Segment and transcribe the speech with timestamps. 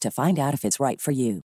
[0.00, 1.42] to find out if it's right for you.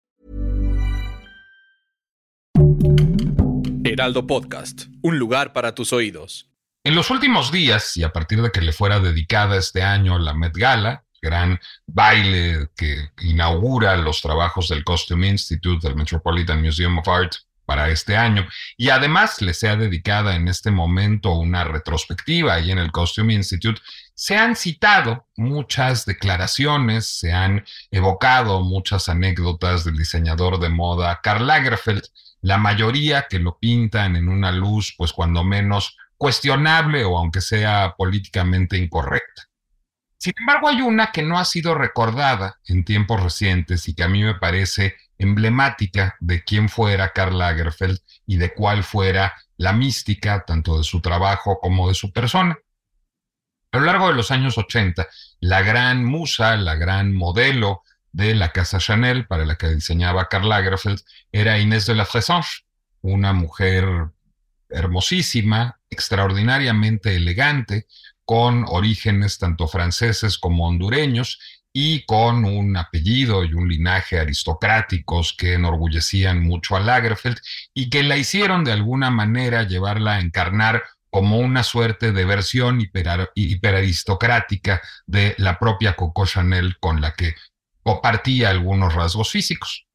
[3.83, 6.47] Heraldo Podcast, un lugar para tus oídos.
[6.83, 10.33] En los últimos días, y a partir de que le fuera dedicada este año la
[10.33, 17.07] Met Gala, gran baile que inaugura los trabajos del Costume Institute del Metropolitan Museum of
[17.07, 17.33] Art
[17.65, 22.79] para este año y además le sea dedicada en este momento una retrospectiva ahí en
[22.79, 23.79] el Costume Institute,
[24.21, 31.47] se han citado muchas declaraciones, se han evocado muchas anécdotas del diseñador de moda Karl
[31.47, 32.03] Lagerfeld,
[32.41, 37.95] la mayoría que lo pintan en una luz pues cuando menos cuestionable o aunque sea
[37.97, 39.49] políticamente incorrecta.
[40.19, 44.07] Sin embargo, hay una que no ha sido recordada en tiempos recientes y que a
[44.07, 50.45] mí me parece emblemática de quién fuera Karl Lagerfeld y de cuál fuera la mística
[50.45, 52.55] tanto de su trabajo como de su persona.
[53.73, 55.07] A lo largo de los años 80,
[55.39, 60.49] la gran musa, la gran modelo de la casa Chanel para la que diseñaba Karl
[60.49, 60.99] Lagerfeld
[61.31, 62.65] era Inés de la Fressange,
[63.01, 63.85] una mujer
[64.67, 67.87] hermosísima, extraordinariamente elegante,
[68.25, 71.39] con orígenes tanto franceses como hondureños
[71.71, 77.39] y con un apellido y un linaje aristocráticos que enorgullecían mucho a Lagerfeld
[77.73, 82.81] y que la hicieron de alguna manera llevarla a encarnar como una suerte de versión
[82.81, 87.35] hiper, hiperaristocrática de la propia Coco Chanel con la que
[87.83, 89.85] compartía algunos rasgos físicos.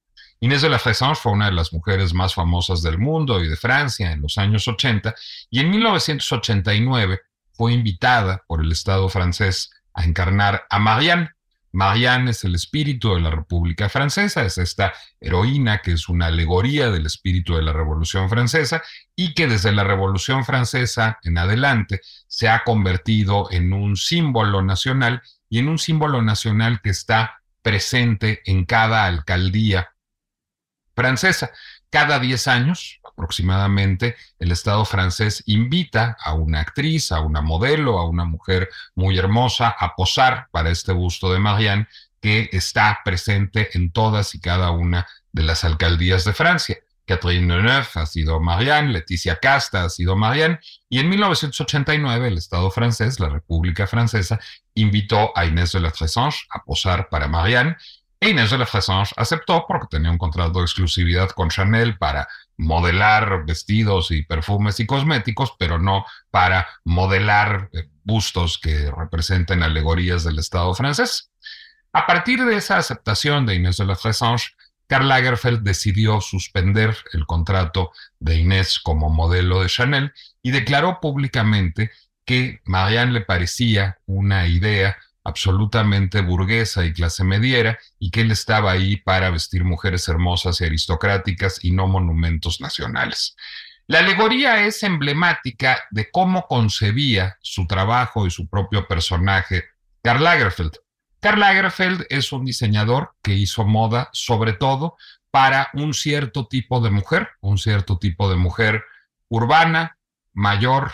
[0.41, 3.57] Inés de la Fressange fue una de las mujeres más famosas del mundo y de
[3.57, 5.15] Francia en los años 80
[5.51, 7.21] y en 1989
[7.53, 11.31] fue invitada por el Estado francés a encarnar a Marianne.
[11.77, 16.91] Marianne es el espíritu de la República Francesa, es esta heroína que es una alegoría
[16.91, 18.83] del espíritu de la Revolución Francesa
[19.15, 25.21] y que desde la Revolución Francesa en adelante se ha convertido en un símbolo nacional
[25.51, 29.91] y en un símbolo nacional que está presente en cada alcaldía
[30.95, 31.51] francesa.
[31.97, 38.07] Cada 10 años aproximadamente, el Estado francés invita a una actriz, a una modelo, a
[38.07, 41.89] una mujer muy hermosa a posar para este busto de Marianne
[42.21, 46.77] que está presente en todas y cada una de las alcaldías de Francia.
[47.07, 52.71] Catherine Deneuve ha sido Marianne, Leticia Casta ha sido Marianne, y en 1989 el Estado
[52.71, 54.39] francés, la República Francesa,
[54.75, 57.79] invitó a Inés de la Fressange a posar para Marianne,
[58.29, 63.45] Inés de la Fressange aceptó porque tenía un contrato de exclusividad con Chanel para modelar
[63.45, 70.39] vestidos y perfumes y cosméticos, pero no para modelar eh, bustos que representen alegorías del
[70.39, 71.31] Estado francés.
[71.93, 74.51] A partir de esa aceptación de Inés de la Fressange,
[74.87, 81.91] Karl Lagerfeld decidió suspender el contrato de Inés como modelo de Chanel y declaró públicamente
[82.25, 88.71] que Marianne le parecía una idea absolutamente burguesa y clase mediera, y que él estaba
[88.71, 93.35] ahí para vestir mujeres hermosas y aristocráticas y no monumentos nacionales.
[93.89, 99.65] La alegoría es emblemática de cómo concebía su trabajo y su propio personaje
[100.03, 100.73] Karl Lagerfeld.
[101.21, 104.97] Karl Lagerfeld es un diseñador que hizo moda sobre todo
[105.31, 108.85] para un cierto tipo de mujer, un cierto tipo de mujer
[109.29, 109.99] urbana,
[110.33, 110.93] mayor,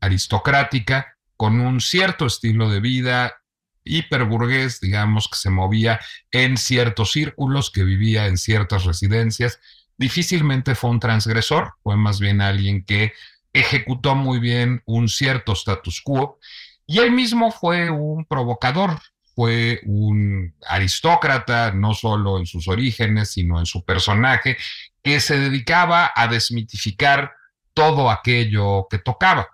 [0.00, 3.39] aristocrática, con un cierto estilo de vida
[3.84, 6.00] hiperburgués, digamos, que se movía
[6.30, 9.60] en ciertos círculos, que vivía en ciertas residencias.
[9.96, 13.12] Difícilmente fue un transgresor, fue más bien alguien que
[13.52, 16.38] ejecutó muy bien un cierto status quo.
[16.86, 19.00] Y él mismo fue un provocador,
[19.34, 24.56] fue un aristócrata, no solo en sus orígenes, sino en su personaje,
[25.02, 27.32] que se dedicaba a desmitificar
[27.74, 29.48] todo aquello que tocaba.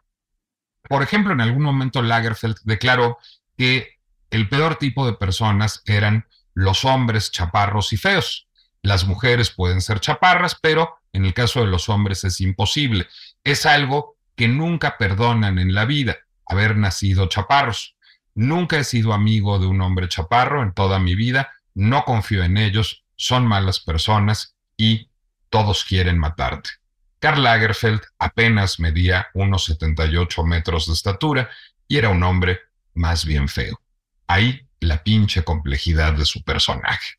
[0.89, 3.19] Por ejemplo, en algún momento Lagerfeld declaró
[3.57, 3.96] que
[4.31, 8.49] el peor tipo de personas eran los hombres chaparros y feos.
[8.83, 13.09] las mujeres pueden ser chaparras, pero en el caso de los hombres es imposible.
[13.43, 17.97] Es algo que nunca perdonan en la vida, haber nacido chaparros.
[18.35, 22.59] Nunca he sido amigo de un hombre chaparro en toda mi vida, no confío en
[22.59, 25.11] ellos, son malas personas y
[25.51, 26.71] todos quieren matarte.
[27.19, 31.51] Karl Lagerfeld apenas medía unos 78 metros de estatura
[31.89, 32.61] y era un hombre
[32.95, 33.81] más bien feo.
[34.29, 37.15] Ahí la pinche complejidad de su personaje.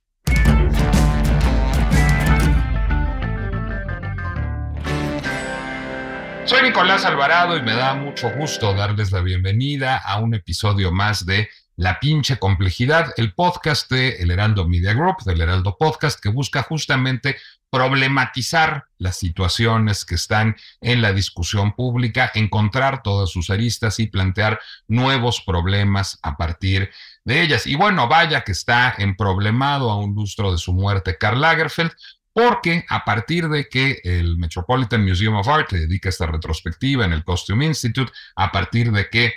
[6.43, 11.25] Soy Nicolás Alvarado y me da mucho gusto darles la bienvenida a un episodio más
[11.25, 16.29] de La pinche complejidad, el podcast de El Heraldo Media Group, del Heraldo Podcast, que
[16.29, 17.37] busca justamente
[17.69, 24.59] problematizar las situaciones que están en la discusión pública, encontrar todas sus aristas y plantear
[24.87, 26.89] nuevos problemas a partir
[27.23, 27.67] de ellas.
[27.67, 31.91] Y bueno, vaya que está emproblemado a un lustro de su muerte Karl Lagerfeld,
[32.33, 37.13] porque a partir de que el Metropolitan Museum of Art le dedica esta retrospectiva en
[37.13, 39.35] el Costume Institute, a partir de que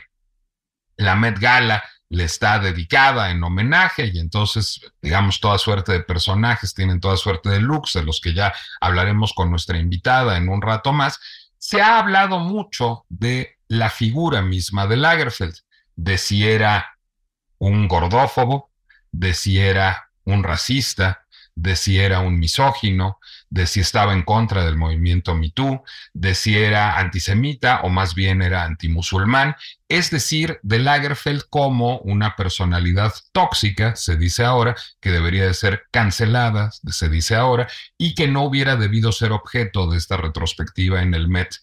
[0.96, 6.74] la Met Gala le está dedicada en homenaje y entonces, digamos, toda suerte de personajes
[6.74, 10.60] tienen toda suerte de looks, de los que ya hablaremos con nuestra invitada en un
[10.60, 11.20] rato más,
[11.56, 15.54] se ha hablado mucho de la figura misma de Lagerfeld,
[15.94, 16.98] de si era
[17.58, 18.70] un gordófobo,
[19.12, 24.64] de si era un racista, de si era un misógino, de si estaba en contra
[24.64, 25.82] del movimiento MeToo,
[26.14, 29.56] de si era antisemita o más bien era antimusulmán,
[29.88, 35.82] es decir, de Lagerfeld como una personalidad tóxica, se dice ahora, que debería de ser
[35.90, 37.66] cancelada, se dice ahora,
[37.98, 41.56] y que no hubiera debido ser objeto de esta retrospectiva en el Met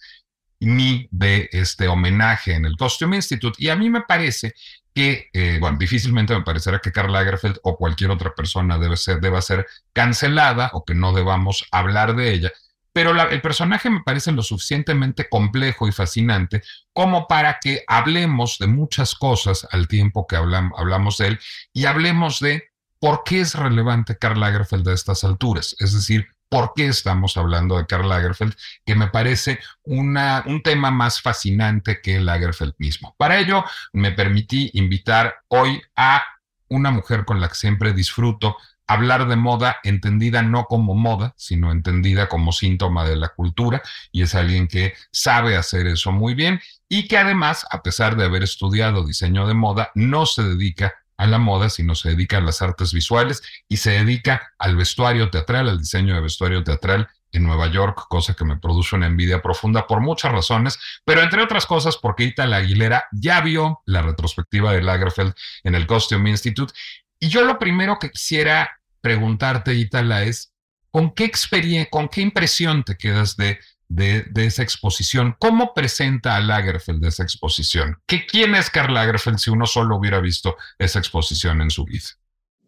[0.59, 3.55] ni de este homenaje en el Costume Institute.
[3.59, 4.53] Y a mí me parece
[4.97, 9.21] que, eh, bueno, difícilmente me parecerá que Karl Lagerfeld o cualquier otra persona debe ser,
[9.21, 12.51] deba ser cancelada o que no debamos hablar de ella,
[12.93, 16.63] pero el personaje me parece lo suficientemente complejo y fascinante
[16.93, 21.39] como para que hablemos de muchas cosas al tiempo que hablamos de él
[21.73, 26.73] y hablemos de por qué es relevante Karl Lagerfeld a estas alturas, es decir, por
[26.75, 28.55] qué estamos hablando de Karl Lagerfeld,
[28.85, 33.15] que me parece un tema más fascinante que Lagerfeld mismo.
[33.17, 33.63] Para ello,
[33.93, 36.23] me permití invitar hoy a
[36.69, 38.57] una mujer con la que siempre disfruto
[38.89, 43.81] hablar de moda entendida no como moda, sino entendida como síntoma de la cultura,
[44.13, 48.23] y es alguien que sabe hacer eso muy bien y que además, a pesar de
[48.23, 52.41] haber estudiado diseño de moda, no se dedica a la moda, sino se dedica a
[52.41, 57.43] las artes visuales y se dedica al vestuario teatral, al diseño de vestuario teatral en
[57.43, 61.65] Nueva York, cosa que me produce una envidia profunda por muchas razones, pero entre otras
[61.65, 65.33] cosas porque Itala Aguilera ya vio la retrospectiva de Lagerfeld
[65.63, 66.73] en el Costume Institute.
[67.19, 70.53] Y yo lo primero que quisiera preguntarte, Itala, es
[70.91, 75.35] ¿con qué experiencia, con qué impresión te quedas de de, esa exposición.
[75.39, 77.97] ¿Cómo presenta a Lagerfeld esa exposición?
[78.05, 82.05] ¿Qué, ¿Quién es Karl Lagerfeld si uno solo hubiera visto esa exposición en su vida?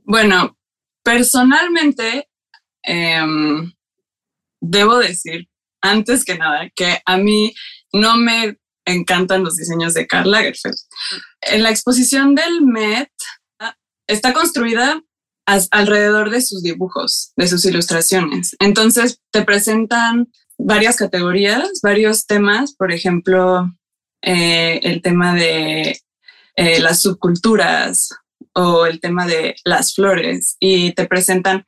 [0.03, 0.57] Bueno,
[1.03, 2.29] personalmente,
[2.83, 3.71] em,
[4.61, 5.49] debo decir,
[5.81, 7.53] antes que nada, que a mí
[7.93, 10.75] no me encantan los diseños de Karl Lagerfeld.
[11.41, 13.11] En la exposición del Met
[14.07, 15.01] está construida
[15.71, 18.55] alrededor de sus dibujos, de sus ilustraciones.
[18.59, 23.73] Entonces te presentan varias categorías, varios temas, por ejemplo,
[24.21, 25.99] eh, el tema de
[26.55, 28.09] eh, las subculturas
[28.53, 31.65] o el tema de las flores y te presentan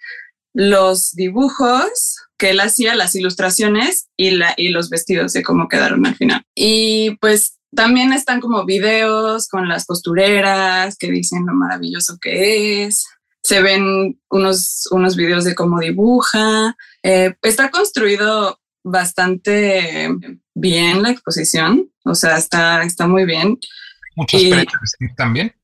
[0.53, 6.05] los dibujos que él hacía, las ilustraciones y, la, y los vestidos de cómo quedaron
[6.05, 6.43] al final.
[6.53, 13.05] Y pues también están como videos con las costureras que dicen lo maravilloso que es.
[13.43, 16.75] Se ven unos, unos videos de cómo dibuja.
[17.03, 20.09] Eh, está construido bastante
[20.53, 23.57] bien la exposición, o sea, está, está muy bien.
[24.15, 25.55] Muchas prendas también.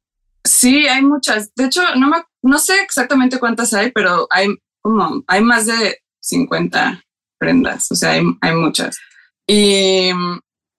[0.43, 1.53] Sí, hay muchas.
[1.55, 4.47] De hecho, no, me, no sé exactamente cuántas hay, pero hay
[4.81, 7.03] como, hay más de 50
[7.37, 8.97] prendas, o sea, hay, hay muchas.
[9.45, 10.11] Y,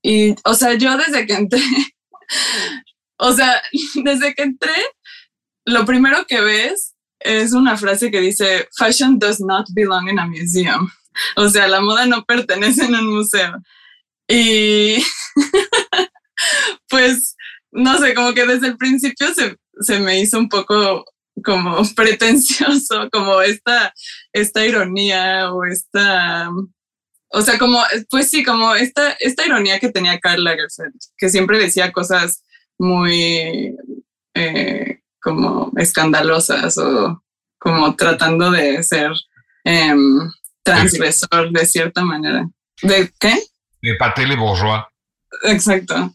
[0.03, 1.61] y, o sea, yo desde que entré,
[3.19, 3.61] o sea,
[4.05, 4.75] desde que entré,
[5.67, 10.27] lo primero que ves es una frase que dice, fashion does not belong in a
[10.27, 10.91] museum.
[11.37, 13.57] O sea, la moda no pertenece en un museo.
[14.29, 15.03] Y
[16.89, 17.37] pues,
[17.71, 21.05] no sé, como que desde el principio se, se me hizo un poco
[21.45, 23.95] como pretencioso, como esta,
[24.33, 26.51] esta ironía o esta,
[27.31, 31.59] o sea, como, pues sí, como esta, esta ironía que tenía Karl Lagerfeld, que siempre
[31.59, 32.45] decía cosas
[32.79, 33.77] muy
[34.35, 37.23] eh, como escandalosas o
[37.59, 39.13] como tratando de ser
[39.65, 40.31] em,
[40.73, 42.49] transgresor de cierta manera.
[42.83, 43.43] ¿De qué?
[43.83, 44.83] De Patel y Bourgeois.
[45.45, 46.15] Exacto.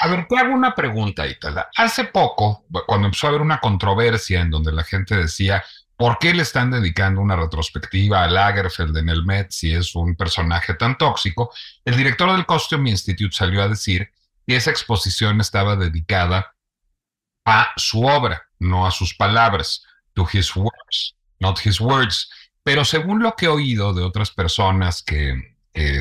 [0.00, 1.68] A ver, te hago una pregunta, Itala.
[1.76, 5.64] Hace poco, cuando empezó a haber una controversia en donde la gente decía,
[5.96, 10.14] ¿por qué le están dedicando una retrospectiva a Lagerfeld en el Met si es un
[10.14, 11.52] personaje tan tóxico?
[11.84, 14.10] El director del Costume Institute salió a decir
[14.46, 16.54] que esa exposición estaba dedicada
[17.46, 19.82] a su obra, no a sus palabras,
[20.14, 22.30] to his words, not his words.
[22.62, 25.50] Pero según lo que he oído de otras personas que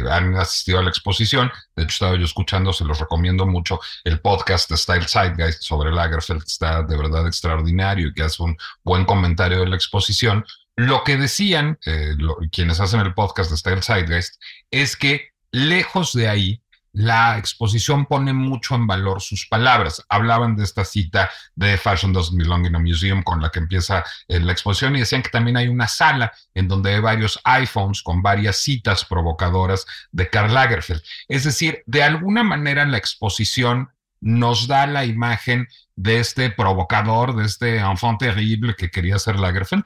[0.10, 1.52] han asistido a la exposición.
[1.76, 5.92] De hecho, estaba yo escuchando, se los recomiendo mucho, el podcast de Style Zeitgeist sobre
[5.92, 10.46] Lagerfeld, está de verdad extraordinario y que hace un buen comentario de la exposición.
[10.76, 12.16] Lo que decían eh,
[12.52, 16.62] quienes hacen el podcast de Style Zeitgeist es que lejos de ahí,
[16.94, 20.04] la exposición pone mucho en valor sus palabras.
[20.10, 24.04] Hablaban de esta cita de Fashion Doesn't Belong in a Museum con la que empieza
[24.28, 28.02] eh, la exposición y decían que también hay una sala en donde hay varios iPhones
[28.02, 31.04] con varias citas provocadoras de Karl Lagerfeld.
[31.28, 33.90] Es decir, de alguna manera la exposición
[34.22, 39.86] nos da la imagen de este provocador, de este enfant terrible que quería ser Lagerfeld.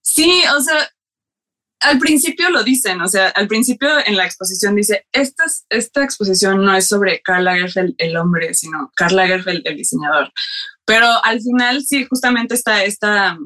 [0.00, 0.88] Sí, o sea,
[1.80, 6.64] al principio lo dicen, o sea, al principio en la exposición dice, esta, esta exposición
[6.64, 10.32] no es sobre Karl Lagerfeld el hombre, sino Karl Lagerfeld el diseñador.
[10.84, 13.36] Pero al final sí, justamente está esta,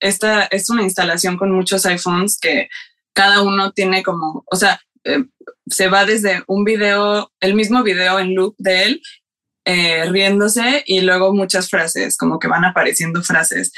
[0.00, 2.68] esta es una instalación con muchos iPhones que
[3.14, 5.24] cada uno tiene como, o sea, eh,
[5.66, 9.02] se va desde un video, el mismo video en loop de él,
[9.64, 13.72] eh, riéndose y luego muchas frases, como que van apareciendo frases.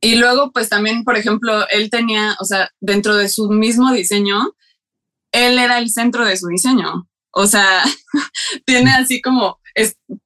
[0.00, 4.54] Y luego, pues también, por ejemplo, él tenía, o sea, dentro de su mismo diseño,
[5.32, 7.08] él era el centro de su diseño.
[7.32, 7.82] O sea,
[8.66, 9.60] tiene así como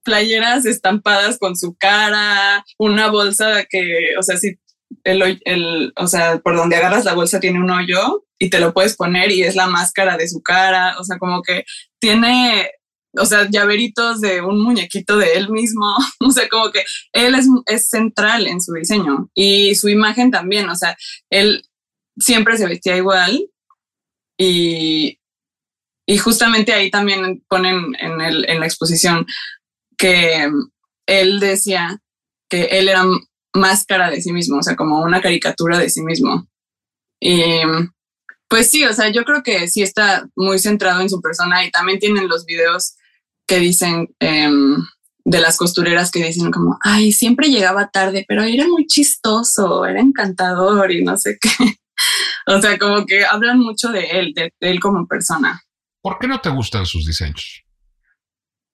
[0.02, 4.56] playeras estampadas con su cara, una bolsa que, o sea, si
[5.04, 8.72] el, el, o sea, por donde agarras la bolsa tiene un hoyo y te lo
[8.72, 10.96] puedes poner y es la máscara de su cara.
[10.98, 11.64] O sea, como que
[11.98, 12.70] tiene
[13.16, 17.46] o sea, llaveritos de un muñequito de él mismo, o sea, como que él es,
[17.66, 20.96] es, central en su diseño y su imagen también, o sea,
[21.30, 21.64] él
[22.18, 23.48] siempre se vestía igual
[24.38, 25.18] y,
[26.06, 29.26] y justamente ahí también ponen en, el, en la exposición
[29.96, 30.48] que
[31.06, 32.00] él decía
[32.48, 33.04] que él era
[33.54, 36.46] máscara de sí mismo, o sea, como una caricatura de sí mismo.
[37.20, 37.62] Y
[38.48, 41.70] pues sí, o sea, yo creo que sí está muy centrado en su persona y
[41.70, 42.96] también tienen los videos
[43.46, 44.76] que dicen em,
[45.24, 50.00] de las costureras que dicen como, ay, siempre llegaba tarde, pero era muy chistoso, era
[50.00, 51.50] encantador y no sé qué.
[52.46, 55.62] o sea, como que hablan mucho de él, de, él como persona.
[56.02, 57.62] ¿Por qué no te gustan sus diseños?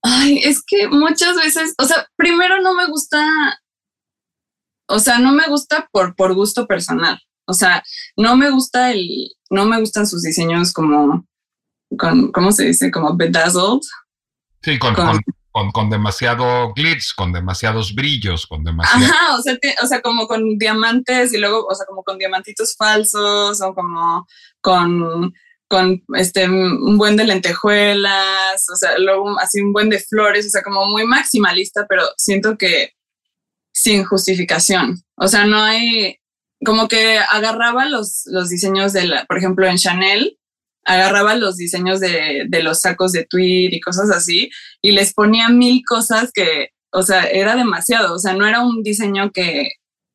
[0.02, 3.22] Ay, es que muchas veces, o sea, primero no me gusta,
[4.88, 7.20] o sea, no me gusta por, por gusto personal.
[7.46, 7.82] O sea,
[8.16, 11.26] no me gusta el, no me gustan sus diseños como,
[11.98, 12.90] con, ¿cómo se dice?
[12.90, 13.82] Como bedazzled.
[14.62, 19.04] Sí, con, con, con, demasiado glitz, con demasiados brillos, con demasiado...
[19.04, 22.76] Ajá, o sea, o sea, como con diamantes y luego, o sea, como con diamantitos
[22.76, 24.26] falsos o como
[24.60, 25.32] con,
[25.68, 30.50] con este, un buen de lentejuelas, o sea, luego así un buen de flores, o
[30.50, 32.92] sea, como muy maximalista, pero siento que
[33.72, 35.02] sin justificación.
[35.16, 36.18] O sea, no hay,
[36.64, 40.38] como que agarraba los, los diseños de la, por ejemplo, en Chanel,
[40.90, 44.50] agarraba los diseños de, de, los sacos de tweed y cosas así
[44.82, 48.82] y les ponía mil cosas que, o sea, era demasiado, o sea, no era un
[48.82, 49.70] diseño que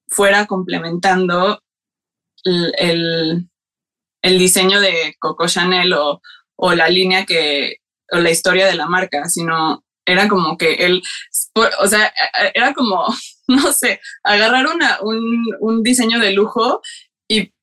[0.10, 1.62] fuera complementando
[2.44, 3.48] el,
[4.22, 6.22] el, diseño de Coco Chanel o,
[6.58, 7.78] o, la línea que,
[8.12, 11.02] o la historia de la marca, sino era como que él,
[11.56, 12.14] o sea,
[12.54, 13.06] era como,
[13.48, 16.82] no sé, agarrar una, un, un diseño de lujo
[17.30, 17.55] y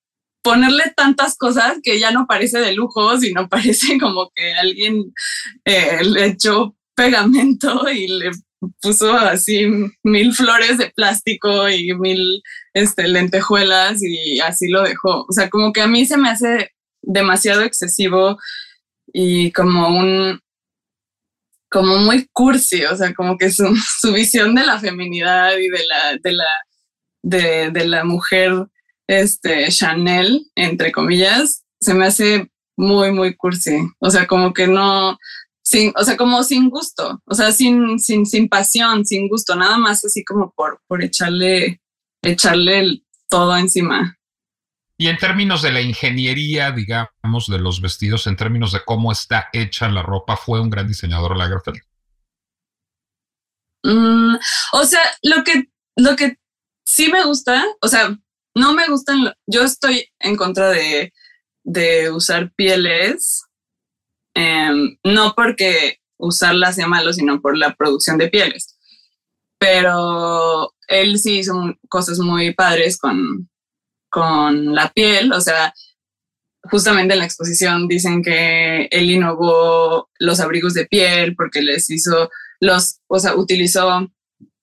[0.43, 5.13] ponerle tantas cosas que ya no parece de lujo, sino parece como que alguien
[5.65, 8.31] eh, le echó pegamento y le
[8.81, 9.67] puso así
[10.03, 12.43] mil flores de plástico y mil
[12.75, 15.25] este, lentejuelas y así lo dejó.
[15.29, 16.71] O sea, como que a mí se me hace
[17.01, 18.39] demasiado excesivo
[19.13, 20.41] y como un,
[21.71, 25.87] como muy cursi, o sea, como que su, su visión de la feminidad y de
[25.87, 26.51] la, de la,
[27.23, 28.53] de, de la mujer
[29.13, 33.77] este, Chanel, entre comillas, se me hace muy, muy cursi.
[33.99, 35.19] O sea, como que no,
[35.63, 39.79] sin, o sea, como sin gusto, o sea, sin, sin, sin pasión, sin gusto, nada
[39.79, 41.81] más así como por, por echarle,
[42.23, 44.17] echarle todo encima.
[44.99, 49.49] Y en términos de la ingeniería, digamos, de los vestidos, en términos de cómo está
[49.53, 51.81] hecha la ropa, ¿fue un gran diseñador Lagerfeld?
[53.85, 54.37] Mm,
[54.75, 56.37] o sea, lo que, lo que
[56.85, 58.17] sí me gusta, o sea,
[58.55, 61.13] no me gustan, yo estoy en contra de,
[61.65, 63.43] de usar pieles,
[64.35, 68.77] em, no porque usarlas sea malo, sino por la producción de pieles.
[69.59, 73.49] Pero él sí hizo cosas muy padres con,
[74.11, 75.73] con la piel, o sea,
[76.71, 82.31] justamente en la exposición dicen que él innovó los abrigos de piel porque les hizo
[82.61, 84.09] los, o sea, utilizó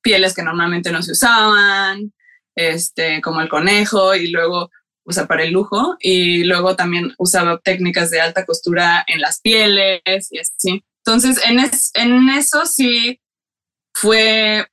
[0.01, 2.13] pieles que normalmente no se usaban,
[2.60, 4.70] este, como el conejo, y luego,
[5.06, 9.39] o sea, para el lujo, y luego también usaba técnicas de alta costura en las
[9.39, 10.84] pieles y así.
[11.06, 11.60] Entonces, en,
[11.94, 13.22] en eso sí
[13.94, 14.68] fue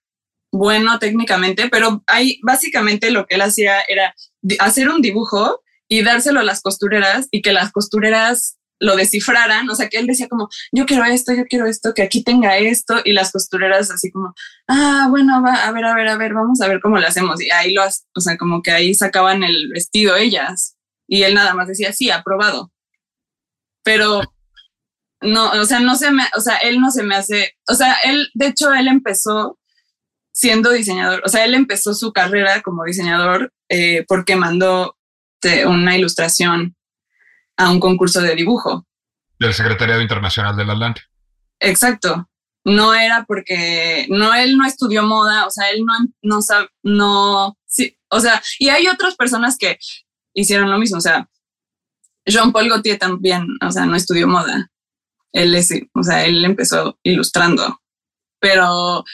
[0.52, 4.14] bueno técnicamente, pero ahí básicamente lo que él hacía era
[4.58, 9.74] hacer un dibujo y dárselo a las costureras y que las costureras lo descifraran, o
[9.74, 13.00] sea, que él decía como, yo quiero esto, yo quiero esto, que aquí tenga esto,
[13.04, 14.34] y las costureras así como,
[14.68, 17.40] ah, bueno, va, a ver, a ver, a ver, vamos a ver cómo lo hacemos,
[17.40, 20.76] y ahí lo, o sea, como que ahí sacaban el vestido ellas,
[21.08, 22.72] y él nada más decía, sí, aprobado,
[23.82, 24.22] pero
[25.20, 27.96] no, o sea, no se me, o sea, él no se me hace, o sea,
[28.04, 29.58] él, de hecho, él empezó
[30.32, 34.96] siendo diseñador, o sea, él empezó su carrera como diseñador eh, porque mandó
[35.66, 36.76] una ilustración
[37.56, 38.86] a un concurso de dibujo.
[39.38, 41.08] Del Secretariado Internacional del Atlántico.
[41.60, 42.28] Exacto.
[42.64, 47.56] No era porque, no, él no estudió moda, o sea, él no, no sabe, no,
[47.64, 49.78] sí, o sea, y hay otras personas que
[50.34, 51.28] hicieron lo mismo, o sea,
[52.26, 54.68] Jean-Paul Gaultier también, o sea, no estudió moda.
[55.32, 57.80] Él es, o sea, él empezó ilustrando,
[58.40, 59.04] pero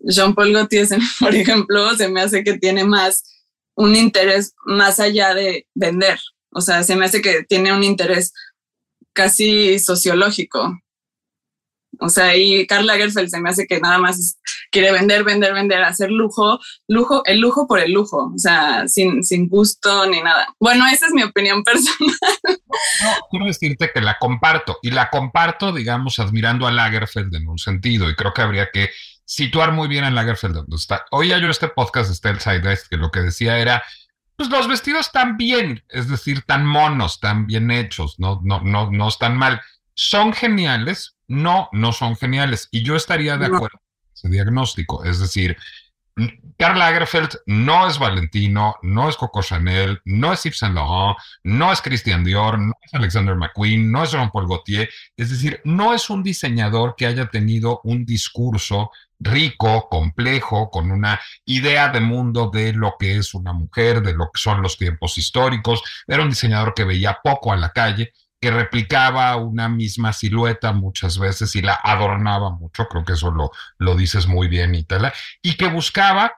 [0.00, 0.88] Jean-Paul Gaultier,
[1.20, 3.24] por ejemplo, se me hace que tiene más
[3.76, 6.18] un interés más allá de vender.
[6.52, 8.32] O sea, se me hace que tiene un interés
[9.12, 10.78] casi sociológico.
[11.98, 14.38] O sea, y Karl Lagerfeld se me hace que nada más
[14.70, 19.24] quiere vender, vender, vender, hacer lujo, lujo, el lujo por el lujo, o sea, sin,
[19.24, 20.46] sin gusto ni nada.
[20.58, 22.16] Bueno, esa es mi opinión personal.
[23.02, 27.58] No, quiero decirte que la comparto y la comparto, digamos, admirando a Lagerfeld en un
[27.58, 28.90] sentido y creo que habría que
[29.24, 31.04] situar muy bien a Lagerfeld donde está.
[31.10, 33.82] Oía yo este podcast de el Side que lo que decía era,
[34.40, 38.90] pues los vestidos tan bien, es decir, tan monos, tan bien hechos, no, no, no,
[38.90, 39.60] no están mal.
[39.92, 41.14] ¿Son geniales?
[41.28, 42.66] No, no son geniales.
[42.70, 45.04] Y yo estaría de acuerdo con ese diagnóstico.
[45.04, 45.58] Es decir,
[46.56, 51.70] Karl Lagerfeld no es Valentino, no es Coco Chanel, no es Yves Saint Laurent, no
[51.70, 54.88] es Christian Dior, no es Alexander McQueen, no es Jean-Paul Gaultier.
[55.18, 61.20] Es decir, no es un diseñador que haya tenido un discurso rico, complejo, con una
[61.44, 65.18] idea de mundo de lo que es una mujer, de lo que son los tiempos
[65.18, 65.82] históricos.
[66.06, 71.18] Era un diseñador que veía poco a la calle, que replicaba una misma silueta muchas
[71.18, 75.56] veces y la adornaba mucho, creo que eso lo, lo dices muy bien, Itala, y
[75.56, 76.32] que buscaba,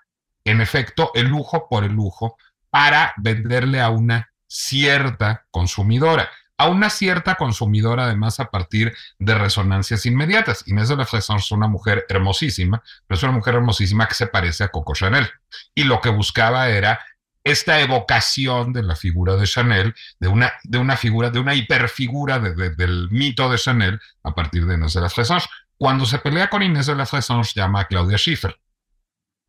[0.44, 2.36] en efecto, el lujo por el lujo
[2.70, 6.28] para venderle a una cierta consumidora
[6.62, 10.62] a una cierta consumidora, además, a partir de resonancias inmediatas.
[10.68, 14.28] Inés de la Fresson es una mujer hermosísima, pero es una mujer hermosísima que se
[14.28, 15.28] parece a Coco Chanel.
[15.74, 17.00] Y lo que buscaba era
[17.42, 22.38] esta evocación de la figura de Chanel, de una, de una figura, de una hiperfigura
[22.38, 25.40] del mito de Chanel a partir de Inés de la Fresson.
[25.76, 28.56] Cuando se pelea con Inés de la Fresson, llama a Claudia Schiffer.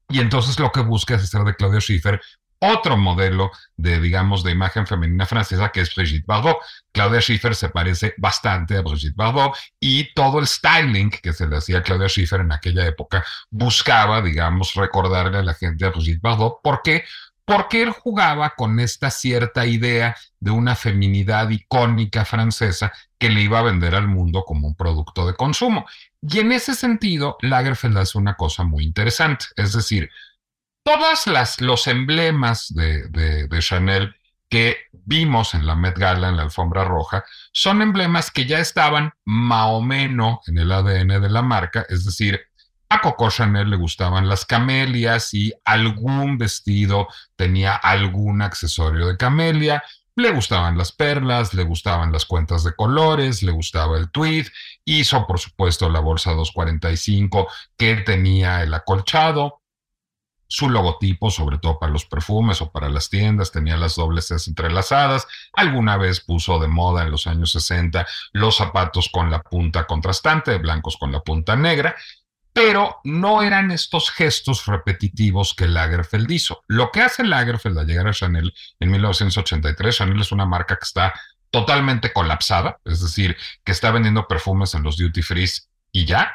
[0.10, 2.19] Y entonces lo que busca es hacer de Claudia Schiffer
[2.63, 6.58] otro modelo de, digamos, de imagen femenina francesa que es Brigitte Bardot.
[6.91, 11.58] Claudia Schiffer se parece bastante a Brigitte Bardot y todo el styling que se le
[11.58, 16.21] hacía a Claudia Schiffer en aquella época buscaba, digamos, recordarle a la gente a Brigitte
[16.21, 16.62] Bardot.
[16.63, 17.04] ¿Por qué?
[17.45, 23.60] Porque él jugaba con esta cierta idea de una feminidad icónica francesa que le iba
[23.60, 25.86] a vender al mundo como un producto de consumo.
[26.21, 30.10] Y en ese sentido, Lagerfeld hace una cosa muy interesante, es decir,
[30.84, 31.26] todos
[31.60, 34.15] los emblemas de, Chanel
[34.50, 39.13] que vimos en la Met Gala, en la alfombra roja, son emblemas que ya estaban
[39.26, 42.39] más o menos en el ADN de la marca, es decir,
[42.89, 49.84] a Coco Chanel le gustaban las camelias y algún vestido tenía algún accesorio de camelia,
[50.15, 54.46] le gustaban las perlas, le gustaban las cuentas de colores, le gustaba el tweed,
[54.86, 59.62] hizo por supuesto la bolsa 245 que tenía el acolchado,
[60.54, 65.26] su logotipo, sobre todo para los perfumes o para las tiendas, tenía las dobles entrelazadas.
[65.52, 70.60] Alguna vez puso de moda en los años 60 los zapatos con la punta contrastante,
[70.60, 71.96] blancos con la punta negra,
[72.54, 76.63] pero no eran estos gestos repetitivos que Lagerfeld hizo.
[76.68, 80.86] Lo que hace Lagerfeld al llegar a Chanel en 1983, Chanel es una marca que
[80.86, 81.16] está
[81.50, 85.50] totalmente colapsada, es decir, que está vendiendo perfumes en los duty free
[85.92, 86.32] y ya.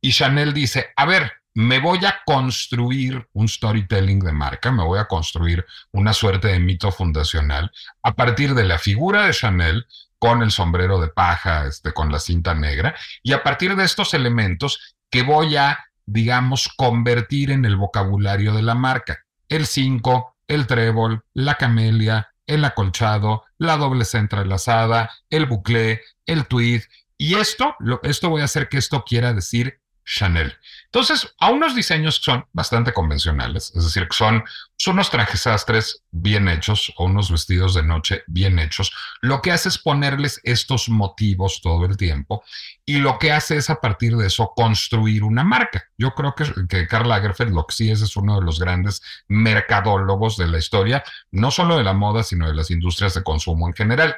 [0.00, 4.98] Y Chanel dice, a ver, me voy a construir un storytelling de marca, me voy
[4.98, 9.86] a construir una suerte de mito fundacional a partir de la figura de Chanel
[10.18, 14.12] con el sombrero de paja, este, con la cinta negra, y a partir de estos
[14.12, 19.24] elementos que voy a, digamos, convertir en el vocabulario de la marca.
[19.48, 26.82] El 5, el trébol, la camelia, el acolchado, la doble entrelazada, el buclé, el tweed,
[27.16, 30.56] y esto, esto voy a hacer que esto quiera decir Chanel.
[30.84, 34.44] Entonces, a unos diseños que son bastante convencionales, es decir, que son,
[34.76, 39.50] son unos trajes sastres bien hechos o unos vestidos de noche bien hechos, lo que
[39.50, 42.44] hace es ponerles estos motivos todo el tiempo
[42.84, 45.84] y lo que hace es a partir de eso construir una marca.
[45.98, 49.02] Yo creo que, que Karl Lagerfeld lo que sí es es uno de los grandes
[49.26, 53.66] mercadólogos de la historia, no solo de la moda, sino de las industrias de consumo
[53.66, 54.16] en general.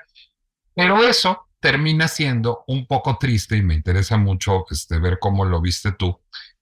[0.74, 5.60] Pero eso termina siendo un poco triste y me interesa mucho este, ver cómo lo
[5.60, 6.20] viste tú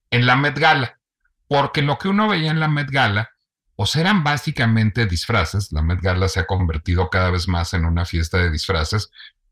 [0.09, 0.99] en la Met Gala,
[1.47, 3.31] porque lo que uno veía en la Met Gala,
[3.75, 8.05] pues eran básicamente disfraces, la Met Gala se ha convertido cada vez más en una
[8.05, 9.11] fiesta de disfraces,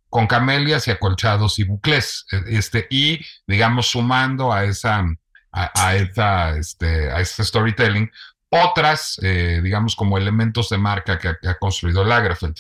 [0.10, 5.06] con camelias y acolchados y bucles, e, este, y digamos sumando a esa,
[5.52, 8.10] a, esa, este, a ese storytelling,
[8.50, 12.56] otras, eh, digamos, como elementos de marca que, que ha construido Lagerfeld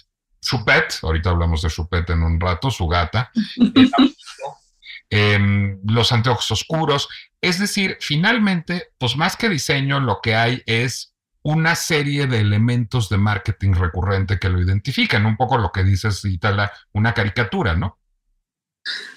[0.45, 3.31] su pet, ahorita hablamos de su pet en un rato, su gata,
[5.09, 7.09] em, los anteojos oscuros.
[7.41, 13.09] Es decir, finalmente, pues más que diseño, lo que hay es una serie de elementos
[13.09, 17.97] de marketing recurrente que lo identifican, un poco lo que dices, Itala, una caricatura, ¿no?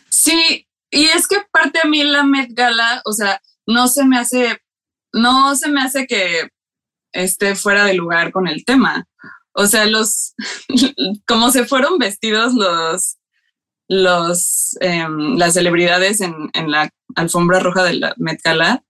[0.08, 4.18] Sí, y es que parte a mí la Met Gala, o sea, no se me
[4.18, 4.62] hace,
[5.12, 6.48] no se me hace que
[7.12, 9.06] esté fuera de lugar con el tema.
[9.60, 10.34] O sea, los,
[11.26, 13.18] como se fueron vestidos los,
[13.88, 18.84] los, em, las celebridades en, en, la alfombra roja de la Met Gala,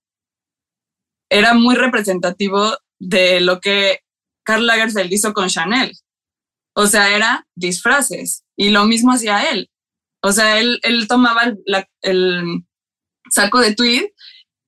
[1.30, 4.00] era muy representativo de lo que
[4.44, 5.96] Karl Lagerfeld hizo con Chanel.
[6.76, 9.70] O sea, era disfraces y lo mismo hacía él.
[10.22, 11.56] O sea, él, él tomaba el,
[12.02, 12.44] el
[13.30, 14.04] saco de tweed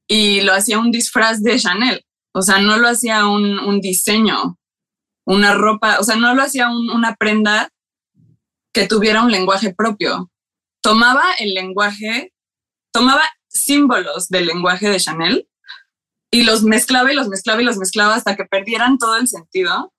[0.09, 2.07] y lo hacía un disfraz de Chanel.
[2.33, 4.57] O sea, no lo hacía un, un diseño
[5.31, 7.71] una ropa, o sea, no lo hacía una prenda
[8.73, 10.31] que tuviera un lenguaje propio.
[10.83, 12.33] Tomaba el lenguaje,
[12.93, 15.49] tomaba símbolos del lenguaje de Chanel
[16.33, 19.93] y los mezclaba y los mezclaba y los mezclaba hasta que perdieran todo el sentido.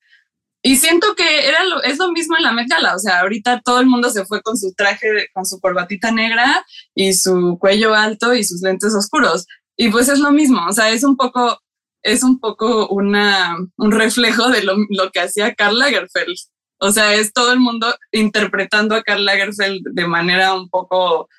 [0.63, 3.80] Y siento que era lo, es lo mismo en la Met o sea, ahorita todo
[3.80, 8.34] el mundo se fue con su traje, con su corbatita negra y su cuello alto
[8.34, 9.48] y sus lentes oscuros.
[9.78, 11.58] Y pues es lo mismo, o sea, es un poco
[12.04, 14.76] es un poco una, un reflejo de lo,
[15.12, 16.36] que hacía Karl Lagerfeld.
[16.80, 21.30] O sea, es todo el mundo interpretando a Karl Lagerfeld de manera un poco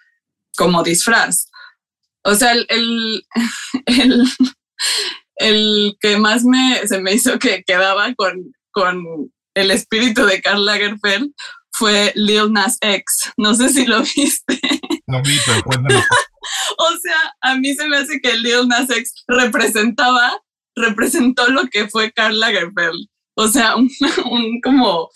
[0.56, 1.48] como disfraz.
[2.24, 3.24] O sea, el,
[5.36, 10.64] el, que más me, se me hizo que quedaba con, con el espíritu de Karl
[10.64, 11.32] Lagerfeld
[11.72, 13.32] fue Lil Nas X.
[13.36, 14.60] No sé si lo viste.
[15.06, 15.96] Lo vi, pero cuéntame.
[16.78, 20.40] o sea, a mí se me hace que Lil Nas X representaba
[20.74, 23.08] representó lo que fue Karl Lagerfeld.
[23.34, 23.76] O sea,
[24.30, 25.10] un, como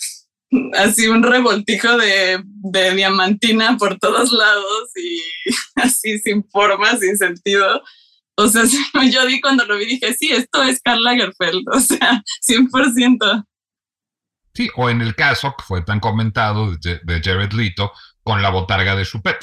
[0.74, 5.20] así un revoltijo de, de, diamantina por todos lados y
[5.76, 7.82] así sin forma, sin sentido.
[8.36, 8.62] O sea,
[9.10, 13.44] yo di cuando lo vi dije, sí, esto es Karl Lagerfeld, o sea, 100%.
[14.54, 17.92] Sí, o en el caso que fue tan comentado de, de Jared Leto
[18.22, 19.38] con la botarga de Chupet.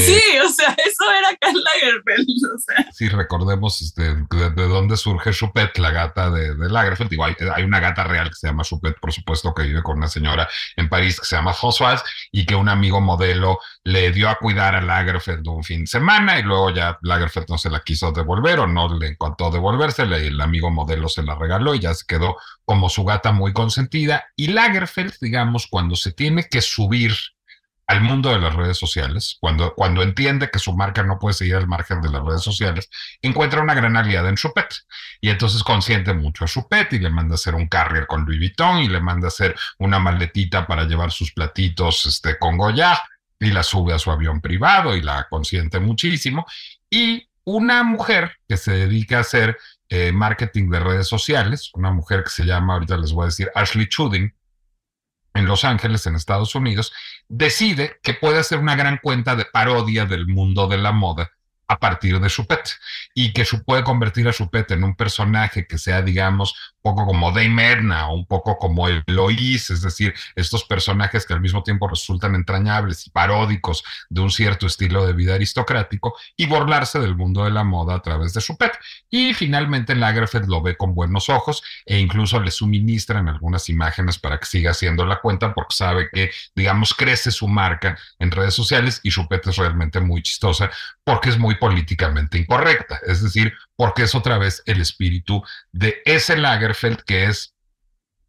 [0.00, 2.28] Sí, eh, o sea, eso era Karl Lagerfeld.
[2.54, 2.92] O sea.
[2.92, 7.10] Sí, recordemos este, de, dónde surge Chupet, la gata de, de Lagerfeld.
[7.54, 10.48] hay, una gata real que se llama Chupet, por supuesto, que vive con una señora
[10.76, 12.02] en París que se llama Françoise
[12.32, 16.38] y que un amigo modelo le dio a cuidar a Lagerfeld un fin de semana
[16.38, 20.28] y luego ya Lagerfeld no se la quiso devolver o no le encontró devolvérsela y
[20.28, 24.24] el amigo modelo se la regaló y ya se quedó como su gata muy consentida.
[24.36, 27.14] Y Lagerfeld, digamos, cuando se tiene que subir
[27.86, 31.56] al mundo de las redes sociales, cuando, cuando entiende que su marca no puede seguir
[31.56, 32.88] al margen de las redes sociales,
[33.20, 34.74] encuentra una gran aliada en Chupet.
[35.20, 38.38] Y entonces consiente mucho a Chupet y le manda a hacer un carrier con Louis
[38.38, 42.98] Vuitton y le manda a hacer una maletita para llevar sus platitos este, con Goya
[43.38, 46.46] y la sube a su avión privado y la consiente muchísimo.
[46.88, 49.58] Y una mujer que se dedica a hacer
[49.90, 53.50] eh, marketing de redes sociales, una mujer que se llama, ahorita les voy a decir,
[53.54, 54.34] Ashley Chudin,
[55.34, 56.92] en Los Ángeles, en Estados Unidos,
[57.28, 61.30] decide que puede hacer una gran cuenta de parodia del mundo de la moda
[61.68, 62.70] a partir de Chupet
[63.14, 67.72] y que puede convertir a Chupet en un personaje que sea, digamos, poco como Dame
[67.72, 71.88] Edna o un poco como el Lois, es decir, estos personajes que al mismo tiempo
[71.88, 77.44] resultan entrañables y paródicos de un cierto estilo de vida aristocrático y burlarse del mundo
[77.44, 78.72] de la moda a través de Chupet.
[79.08, 84.38] Y finalmente Lagerfeld lo ve con buenos ojos e incluso le suministran algunas imágenes para
[84.38, 89.00] que siga haciendo la cuenta porque sabe que, digamos, crece su marca en redes sociales
[89.02, 90.70] y Chupet es realmente muy chistosa
[91.02, 96.36] porque es muy políticamente incorrecta, es decir, porque es otra vez el espíritu de ese
[96.36, 97.54] Lagerfeld que es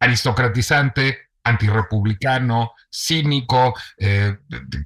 [0.00, 4.36] aristocratizante, antirrepublicano, cínico, eh,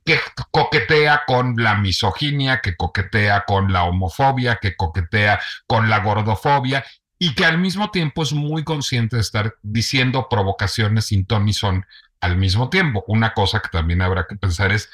[0.05, 6.85] que coquetea con la misoginia, que coquetea con la homofobia, que coquetea con la gordofobia
[7.19, 11.87] y que al mismo tiempo es muy consciente de estar diciendo provocaciones sin ton son
[12.21, 13.05] al mismo tiempo.
[13.07, 14.91] Una cosa que también habrá que pensar es,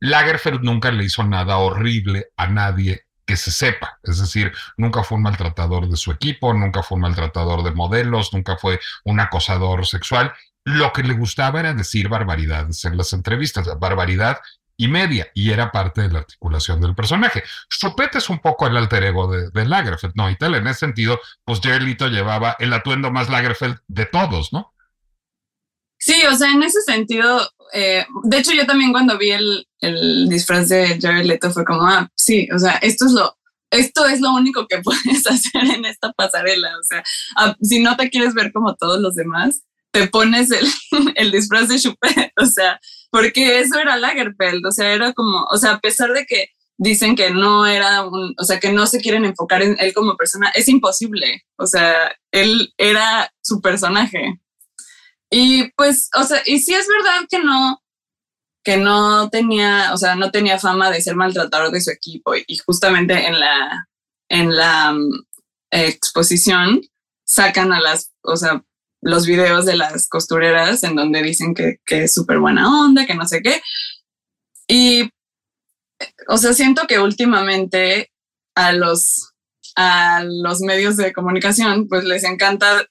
[0.00, 3.98] Lagerfeld nunca le hizo nada horrible a nadie que se sepa.
[4.02, 8.32] Es decir, nunca fue un maltratador de su equipo, nunca fue un maltratador de modelos,
[8.32, 10.32] nunca fue un acosador sexual.
[10.64, 14.40] Lo que le gustaba era decir barbaridades en las entrevistas, barbaridad
[14.76, 17.44] y media, y era parte de la articulación del personaje.
[17.68, 20.30] Chopet es un poco el alter ego de, Lagerfeld, ¿no?
[20.30, 24.72] Y tal, en ese sentido, pues Jared llevaba el atuendo más Lagerfeld de todos, ¿no?
[26.00, 30.28] Sí, o sea, en ese sentido, eh, de hecho yo también cuando vi el, el
[30.30, 33.36] disfraz de Jared Leto fue como, ah, sí, o sea, esto es lo,
[33.70, 37.04] esto es lo único que puedes hacer en esta pasarela, o sea,
[37.36, 40.66] ah, si no te quieres ver como todos los demás, te pones el,
[41.16, 45.58] el disfraz de Chupet, o sea, porque eso era Lagerfeld, o sea, era como, o
[45.58, 49.00] sea, a pesar de que dicen que no era un, o sea, que no se
[49.00, 54.40] quieren enfocar en él como persona, es imposible, o sea, él era su personaje,
[55.30, 57.80] y pues, o sea, y sí es verdad que no,
[58.64, 62.58] que no tenía, o sea, no tenía fama de ser maltratador de su equipo y
[62.58, 63.88] justamente en la,
[64.28, 65.24] en la mm,
[65.70, 66.80] exposición
[67.24, 68.64] sacan a las, o sea,
[69.02, 73.14] los videos de las costureras en donde dicen que, que es súper buena onda, que
[73.14, 73.62] no sé qué.
[74.68, 75.10] Y,
[76.28, 78.10] o sea, siento que últimamente
[78.54, 79.32] a los,
[79.76, 82.86] a los medios de comunicación, pues les encanta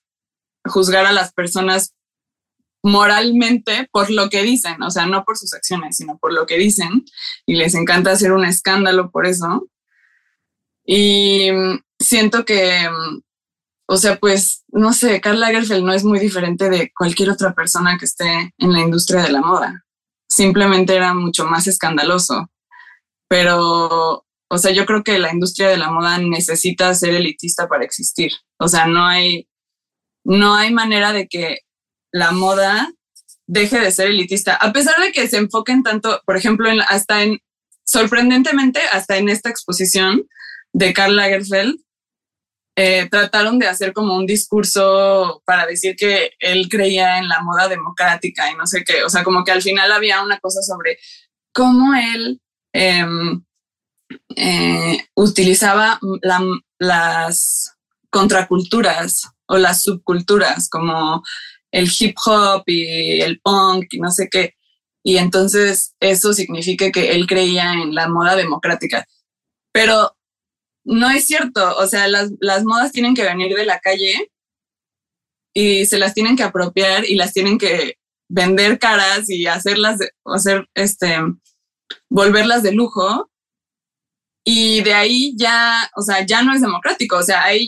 [0.65, 1.93] juzgar a las personas
[2.83, 6.57] moralmente por lo que dicen, o sea, no por sus acciones, sino por lo que
[6.57, 7.05] dicen,
[7.45, 9.67] y les encanta hacer un escándalo por eso.
[10.85, 11.49] Y
[11.99, 12.87] siento que,
[13.87, 17.97] o sea, pues, no sé, Karl Lagerfeld no es muy diferente de cualquier otra persona
[17.97, 19.85] que esté en la industria de la moda.
[20.27, 22.49] Simplemente era mucho más escandaloso.
[23.27, 27.83] Pero, o sea, yo creo que la industria de la moda necesita ser elitista para
[27.83, 28.31] existir.
[28.57, 29.47] O sea, no hay,
[30.23, 31.59] no hay manera de que
[32.11, 32.91] la moda
[33.47, 37.39] deje de ser elitista, a pesar de que se enfoquen tanto, por ejemplo, hasta en,
[37.83, 40.27] sorprendentemente, hasta en esta exposición
[40.71, 41.79] de Karl Lagerfeld,
[42.75, 47.67] eh, trataron de hacer como un discurso para decir que él creía en la moda
[47.67, 50.97] democrática y no sé qué, o sea, como que al final había una cosa sobre
[51.51, 52.39] cómo él
[52.73, 53.43] em,
[54.35, 55.99] eh, utilizaba
[56.79, 57.75] las
[58.09, 61.23] contraculturas o las subculturas como
[61.71, 64.55] el hip hop y el punk y no sé qué.
[65.03, 69.05] Y entonces eso significa que él creía en la moda democrática.
[69.71, 70.15] Pero
[70.83, 74.31] no es cierto, o sea, las, las modas tienen que venir de la calle
[75.53, 77.95] y se las tienen que apropiar y las tienen que
[78.29, 81.17] vender caras y hacerlas, de, hacer, este,
[82.09, 83.29] volverlas de lujo.
[84.45, 87.67] Y de ahí ya, o sea, ya no es democrático, o sea, ahí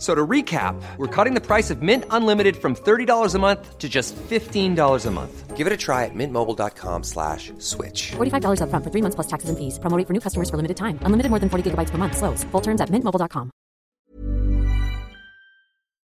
[0.00, 3.86] So to recap, we're cutting the price of Mint Unlimited from $30 a month to
[3.86, 5.56] just $15 a month.
[5.58, 8.12] Give it a try at mintmobile.com slash switch.
[8.12, 9.78] $45 up front for three months plus taxes and fees.
[9.78, 10.98] Promoting for new customers for limited time.
[11.02, 12.16] Unlimited more than 40 gigabytes per month.
[12.16, 12.44] Slows.
[12.44, 13.50] Full terms at mintmobile.com.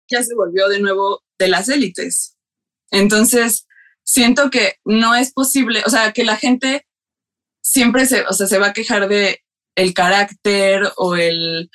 [0.08, 2.36] Ya se volvió de nuevo de las élites.
[2.92, 3.66] Entonces,
[4.04, 6.86] siento que no es posible, o sea, que la gente
[7.60, 9.40] siempre se, o sea, se va a quejar de
[9.76, 11.70] el carácter o el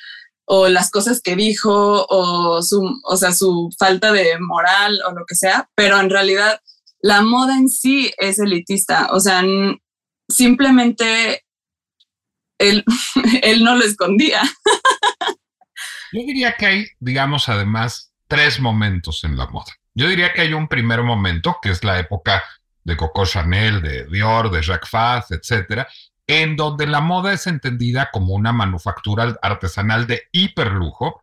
[0.46, 5.26] o las cosas que dijo o su, o sea, su falta de moral o lo
[5.26, 6.60] que sea, pero en realidad
[7.00, 9.42] la moda en sí es elitista, o sea,
[10.28, 11.44] simplemente
[12.58, 12.84] él,
[13.42, 14.42] él no lo escondía.
[16.12, 19.72] Yo diría que hay, digamos, además, tres momentos en la moda.
[19.94, 22.42] Yo diría que hay un primer momento, que es la época
[22.84, 25.88] de Coco Chanel, de Dior, de Jacques Faz, etcétera,
[26.26, 31.22] en donde la moda es entendida como una manufactura artesanal de hiperlujo,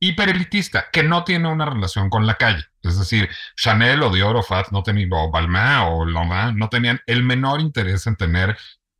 [0.00, 2.64] hiperelitista, que no tiene una relación con la calle.
[2.82, 7.00] Es decir, Chanel o Dior o Faz no tenían, o Balmain o Lanvin no tenían
[7.06, 8.56] el menor interés en tener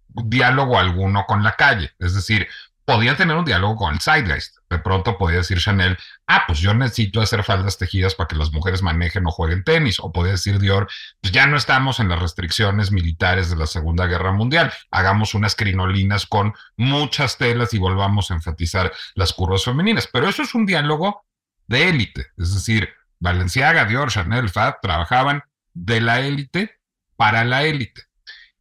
[0.09, 1.93] diálogo alguno con la calle.
[1.99, 2.47] Es decir,
[2.85, 4.60] podía tener un diálogo con el Zeitgeist.
[4.71, 8.53] De pronto podía decir Chanel, ah, pues yo necesito hacer faldas tejidas para que las
[8.53, 9.99] mujeres manejen o jueguen tenis.
[9.99, 10.89] O podía decir Dior,
[11.21, 14.73] pues ya no estamos en las restricciones militares de la Segunda Guerra Mundial.
[14.93, 20.07] Hagamos unas crinolinas con muchas telas y volvamos a enfatizar las curvas femeninas.
[20.07, 21.27] Pero eso es un diálogo
[21.67, 22.29] de élite.
[22.39, 25.43] Es decir, Valenciaga, Dior, Chanel, Fab trabajaban
[25.75, 26.79] de la élite
[27.17, 28.03] para la élite.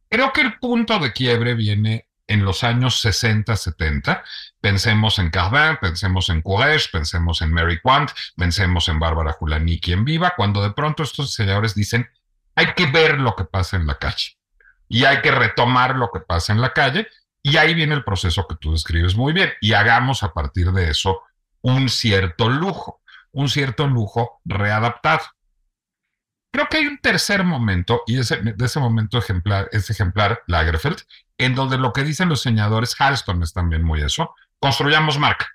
[0.08, 4.24] Creo que el punto de quiebre viene en los años 60, 70.
[4.60, 10.04] Pensemos en Cardin, pensemos en Courage, pensemos en Mary Quant, pensemos en Bárbara Julaniki en
[10.04, 12.08] Viva, cuando de pronto estos señores dicen,
[12.54, 14.36] hay que ver lo que pasa en la calle
[14.88, 17.08] y hay que retomar lo que pasa en la calle
[17.42, 20.90] y ahí viene el proceso que tú describes muy bien y hagamos a partir de
[20.90, 21.22] eso
[21.62, 23.00] un cierto lujo,
[23.32, 25.22] un cierto lujo readaptado.
[26.52, 30.98] Creo que hay un tercer momento, y de ese momento ejemplar, es ejemplar Lagerfeld,
[31.38, 35.48] en donde lo que dicen los señadores, Halston es también muy eso, construyamos marca.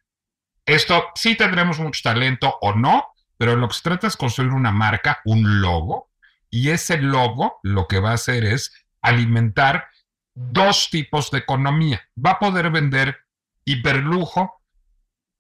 [0.66, 4.72] Esto sí tendremos mucho talento o no, pero lo que se trata es construir una
[4.72, 6.10] marca, un logo,
[6.50, 9.90] y ese logo lo que va a hacer es alimentar
[10.34, 12.02] dos tipos de economía.
[12.24, 13.18] Va a poder vender
[13.64, 14.62] hiperlujo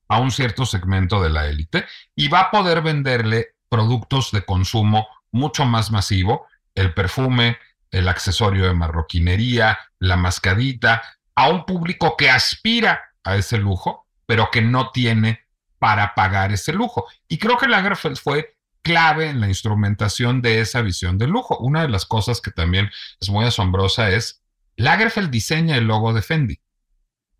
[0.07, 5.07] a un cierto segmento de la élite y va a poder venderle productos de consumo
[5.31, 7.57] mucho más masivo, el perfume,
[7.91, 11.01] el accesorio de marroquinería, la mascadita,
[11.35, 15.41] a un público que aspira a ese lujo, pero que no tiene
[15.79, 17.05] para pagar ese lujo.
[17.27, 21.57] Y creo que Lagerfeld fue clave en la instrumentación de esa visión del lujo.
[21.57, 24.41] Una de las cosas que también es muy asombrosa es,
[24.77, 26.59] Lagerfeld diseña el logo de Fendi.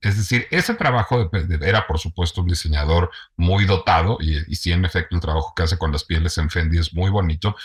[0.02, 4.71] Es decir, ese trabajo de, era, por supuesto, un diseñador muy dotado, y, y sí,
[4.71, 7.56] en efecto, el trabajo que hace con las pieles en Fendi es muy bonito,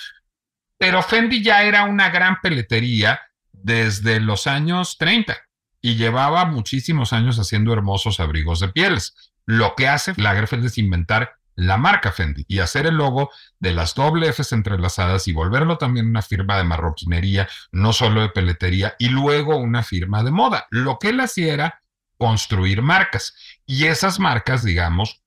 [0.78, 3.20] pero Fendi ya era una gran peletería
[3.52, 5.37] desde los años 30
[5.80, 9.14] y llevaba muchísimos años haciendo hermosos abrigos de pieles.
[9.46, 13.94] Lo que hace Lagerfeld es inventar la marca Fendi y hacer el logo de las
[13.94, 19.08] doble Fs entrelazadas y volverlo también una firma de marroquinería, no solo de peletería, y
[19.08, 20.66] luego una firma de moda.
[20.70, 21.82] Lo que él hacía era
[22.16, 23.34] construir marcas
[23.66, 25.22] y esas marcas, digamos,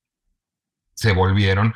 [0.96, 1.74] se volvieron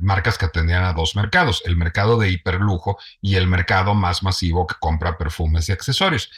[0.00, 4.66] marcas que atendían a dos mercados, el mercado de hiperlujo y el mercado más masivo
[4.66, 6.30] que compra perfumes y accesorios.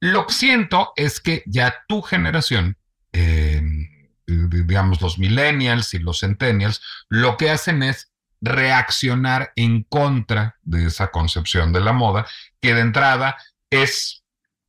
[0.00, 2.76] Lo que siento es que ya tu generación,
[3.12, 3.88] em,
[4.26, 11.10] digamos los millennials y los centennials, lo que hacen es reaccionar en contra de esa
[11.10, 12.26] concepción de la moda,
[12.60, 13.36] que de entrada
[13.70, 14.22] es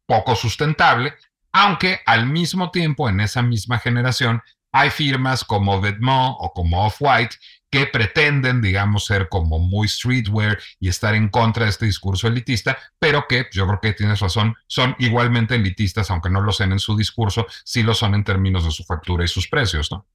[0.05, 1.13] poco sustentable,
[1.51, 7.35] aunque al mismo tiempo en esa misma generación hay firmas como Vetements o como Off-White
[7.69, 12.77] que pretenden, digamos, ser como muy streetwear y estar en contra de este discurso elitista,
[12.99, 16.79] pero que yo creo que tienes razón, son igualmente elitistas, aunque no lo sean en
[16.79, 20.07] su discurso, sí lo son en términos de su factura y sus precios, ¿no?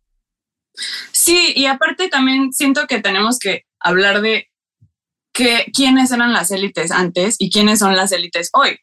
[1.12, 4.48] Sí, y aparte también siento que tenemos que hablar de
[5.34, 8.78] que, quiénes eran las élites antes y quiénes son las élites hoy.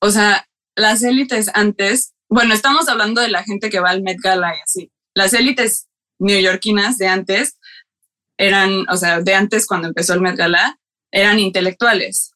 [0.00, 4.18] O sea, las élites antes, bueno, estamos hablando de la gente que va al Met
[4.22, 5.88] Gala y así, las élites
[6.18, 7.58] neoyorquinas de antes
[8.38, 10.78] eran, o sea, de antes cuando empezó el Met Gala,
[11.12, 12.32] eran intelectuales.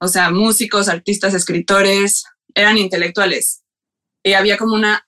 [0.00, 3.62] O sea, músicos, artistas, escritores, eran intelectuales.
[4.24, 5.06] Y había como una,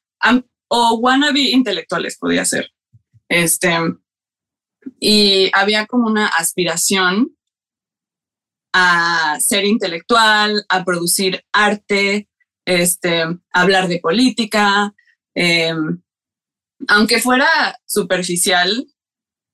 [0.68, 2.70] o wannabe intelectuales podía ser.
[3.28, 3.76] Este,
[5.00, 7.36] y había como una aspiración
[8.72, 12.28] a ser intelectual, a producir arte,
[12.64, 14.94] este, hablar de política,
[15.34, 15.74] eh,
[16.88, 17.48] aunque fuera
[17.86, 18.86] superficial,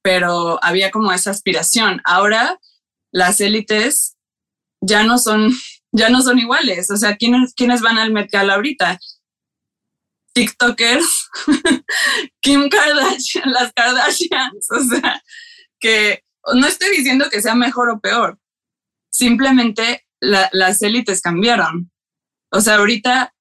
[0.03, 2.01] pero había como esa aspiración.
[2.05, 2.59] Ahora
[3.13, 4.17] las élites
[4.81, 5.53] ya no son,
[5.93, 6.91] ya no son iguales.
[6.91, 8.99] O sea, ¿quiénes, ¿quiénes van al Met ahorita?
[10.33, 11.29] TikTokers,
[12.41, 14.71] Kim Kardashian, las Kardashians.
[14.71, 15.23] O sea,
[15.81, 16.23] que
[16.55, 18.39] no estoy diciendo que sea mejor o peor.
[19.13, 21.91] Simplemente las élites cambiaron.
[22.53, 23.35] O sea, ahorita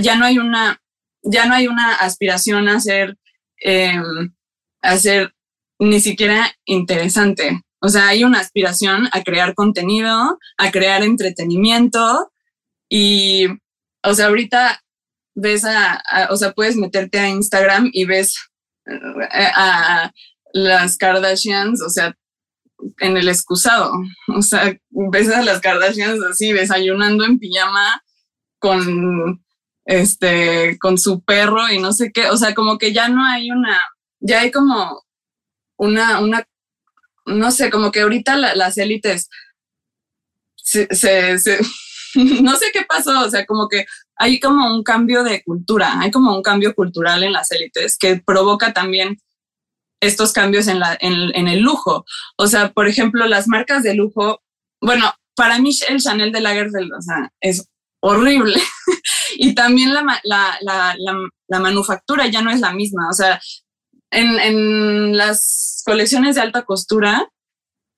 [0.00, 0.82] ya no hay una
[1.22, 3.16] ya no hay una aspiración a ser,
[3.58, 4.34] em,
[4.82, 5.34] a ser
[5.78, 7.62] ni siquiera interesante.
[7.80, 12.32] O sea, hay una aspiración a crear contenido, a crear entretenimiento
[12.88, 13.46] y,
[14.02, 14.82] o sea, ahorita
[15.34, 18.36] ves a, o sea, puedes meterte a Instagram y ves
[18.86, 20.12] eh, a,
[20.52, 22.16] las Kardashians, o sea,
[22.98, 23.92] en el excusado.
[24.34, 28.02] O sea, ves a las Kardashians así desayunando en pijama
[28.58, 29.44] con
[29.84, 33.50] este con su perro y no sé qué, o sea, como que ya no hay
[33.50, 33.80] una
[34.20, 35.02] ya hay como
[35.78, 36.44] una una
[37.26, 39.28] no sé, como que ahorita las élites
[42.14, 46.10] no sé qué pasó, o sea, como que hay como un cambio de cultura, hay
[46.10, 49.18] como un cambio cultural en las élites que provoca también
[50.00, 52.04] estos cambios en, la, en, el lujo.
[52.36, 54.40] O sea, por ejemplo, las marcas de lujo,
[54.80, 57.68] bueno, para mí el Chanel de Lagerfeld, o sea, es
[58.00, 58.60] horrible.
[59.36, 63.08] y también la, la, la, manufactura ya no es la misma.
[63.08, 63.40] O sea,
[64.10, 67.30] en, en las colecciones de alta costura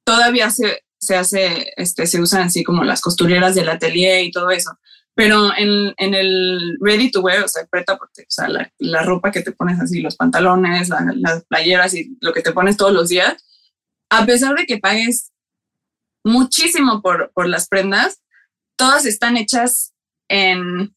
[0.04, 4.50] todavía se, se hace, este, se usan así como las costureras del atelier y todo
[4.50, 4.78] eso.
[5.14, 9.30] Pero en, en el ready to wear, o sea, preta, o sea, la, la, ropa
[9.30, 13.08] que te pones así, los pantalones, las playeras y lo que te pones todos los
[13.08, 13.44] días,
[14.10, 15.30] a pesar de que pagues
[16.24, 18.22] muchísimo por, por las prendas,
[18.76, 19.94] todas están hechas
[20.28, 20.94] en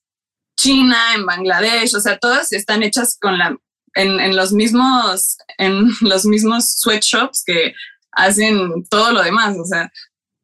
[0.58, 3.58] China, en Bangladesh, o sea, todas están hechas con la,
[3.96, 7.74] en, en los mismos, en los mismos sweatshops que
[8.12, 9.92] hacen todo lo demás, o sea,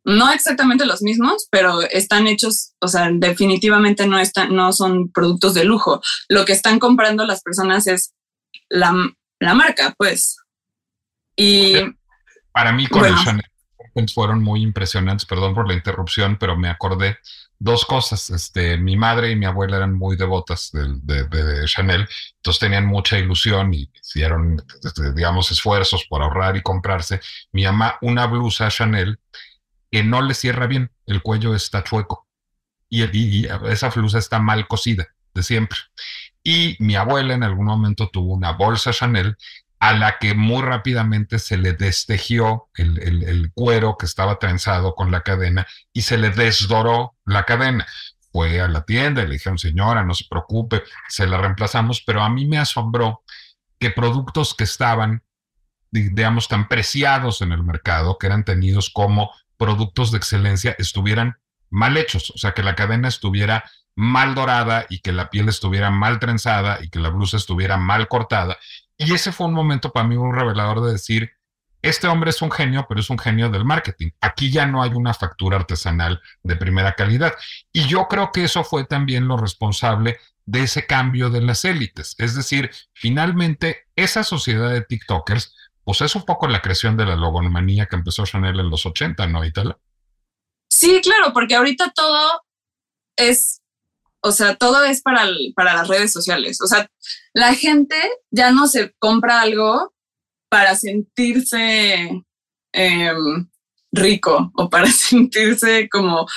[0.06, 5.54] no exactamente los mismos, pero están hechos, o sea, definitivamente no, están, no son productos
[5.54, 6.02] de lujo.
[6.30, 8.14] Lo que están comprando las personas es
[8.70, 8.94] la,
[9.40, 10.38] la marca, pues.
[11.36, 11.76] Y...
[12.52, 13.44] Para mí con el Chanel
[14.14, 17.18] fueron muy impresionantes, perdón por la interrupción, pero me acordé
[17.60, 18.30] dos cosas.
[18.30, 22.08] Este, mi madre y mi abuela eran muy devotas de, de, Chanel,
[22.38, 27.20] entonces tenían mucha ilusión y hicieron, este, digamos, esfuerzos por ahorrar y comprarse.
[27.52, 29.20] Mi mamá una blusa Chanel
[29.92, 32.28] que no le cierra bien, el cuello está chueco
[32.90, 35.78] y, esa blusa está mal cosida de siempre.
[36.44, 39.38] Y mi abuela en algún momento tuvo una bolsa Chanel
[39.80, 45.10] a la que muy rápidamente se le destejió el, el, cuero que estaba trenzado con
[45.10, 47.88] la cadena y se le desdoró la cadena.
[48.32, 52.22] Fue a la tienda y le dijeron, señora, no se preocupe, se la reemplazamos, pero
[52.22, 53.24] a mí me asombró
[53.80, 55.24] que productos que estaban,
[55.92, 61.38] digamos, tan preciados en el mercado, que eran tenidos como productos de excelencia estuvieran
[61.70, 63.64] mal hechos, o sea, que la cadena estuviera
[63.96, 68.08] mal dorada y que la piel estuviera mal trenzada y que la blusa estuviera mal
[68.08, 68.58] cortada.
[69.00, 71.32] Y ese fue un momento para mí un revelador de decir,
[71.82, 74.12] este hombre es un genio, pero es un genio del marketing.
[74.20, 77.34] Aquí ya no hay una factura artesanal de primera calidad.
[77.72, 82.16] Y yo creo que eso fue también lo responsable de ese cambio de las élites.
[82.18, 85.56] Es decir, finalmente esa sociedad de TikTokers
[85.90, 89.26] pues es un poco la creación de la logomanía que empezó Chanel en los 80,
[89.26, 89.80] ¿no, Itala?
[90.70, 92.44] Sí, claro, porque ahorita todo
[93.16, 93.59] es,
[94.22, 96.60] o sea, todo es para, para las redes sociales.
[96.62, 96.90] O sea,
[97.34, 97.96] la gente
[98.32, 99.94] ya no se compra algo
[100.50, 102.24] para sentirse
[102.74, 103.50] em,
[103.92, 106.28] rico o para sentirse como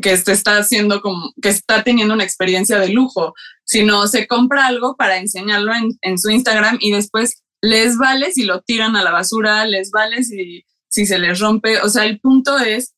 [0.00, 4.96] que está haciendo como que está teniendo una experiencia de lujo, sino se compra algo
[4.96, 9.10] para enseñarlo en, en su Instagram y después les vale si lo tiran a la
[9.10, 11.80] basura, les vale si, si se les rompe.
[11.80, 12.94] O sea, el punto es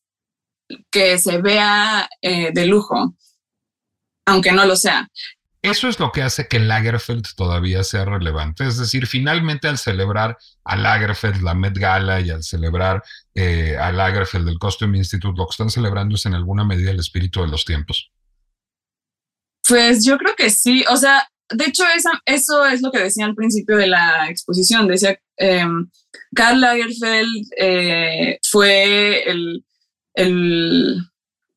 [0.91, 3.15] que se vea eh, de lujo,
[4.25, 5.07] aunque no lo sea.
[5.61, 8.67] Eso es lo que hace que Lagerfeld todavía sea relevante.
[8.67, 13.03] Es decir, finalmente al celebrar a Lagerfeld la Met Gala y al celebrar
[13.35, 16.99] eh, a Lagerfeld el Costume Institute, lo que están celebrando es en alguna medida el
[16.99, 18.11] espíritu de los tiempos.
[19.67, 20.83] Pues yo creo que sí.
[20.89, 21.83] O sea, de hecho,
[22.25, 24.87] eso es lo que decía al principio de la exposición.
[24.87, 25.65] Decía, eh,
[26.33, 29.63] Karl Lagerfeld eh, fue el,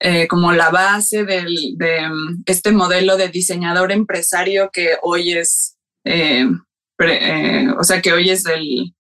[0.06, 5.78] eh, como la base del, de em, este modelo de diseñador empresario que hoy es,
[6.04, 6.46] eh,
[7.78, 8.94] o sea, que hoy es el,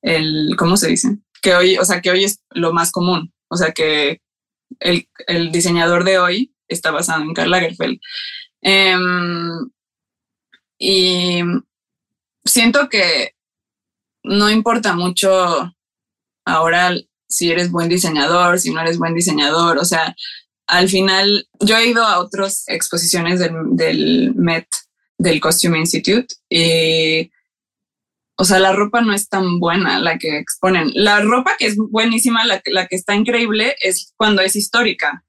[0.00, 1.18] el, ¿cómo se dice?
[1.42, 3.30] Que hoy, o sea, que hoy es lo más común.
[3.48, 4.22] O sea, que
[4.80, 8.00] el, el diseñador de hoy está basado en Karl Lagerfeld.
[8.62, 9.70] Em,
[10.78, 11.42] y
[12.42, 13.34] siento que
[14.22, 15.74] no importa mucho
[16.46, 16.94] ahora
[17.32, 20.14] si eres buen diseñador, si no eres buen diseñador, o sea,
[20.66, 24.66] al final yo he ido a otras exposiciones del, Met,
[25.18, 27.30] del Costume Institute, y,
[28.36, 30.90] o sea, la ropa no es tan buena la que exponen.
[30.94, 35.24] La ropa que es buenísima, la, la que está increíble, es cuando es histórica.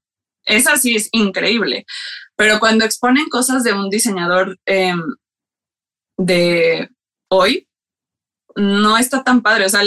[0.46, 1.86] Esa sí es increíble.
[2.36, 4.94] Pero cuando exponen cosas de un diseñador eh,
[6.16, 6.88] de
[7.28, 7.68] hoy
[8.56, 9.66] no está tan padre.
[9.66, 9.82] O sea,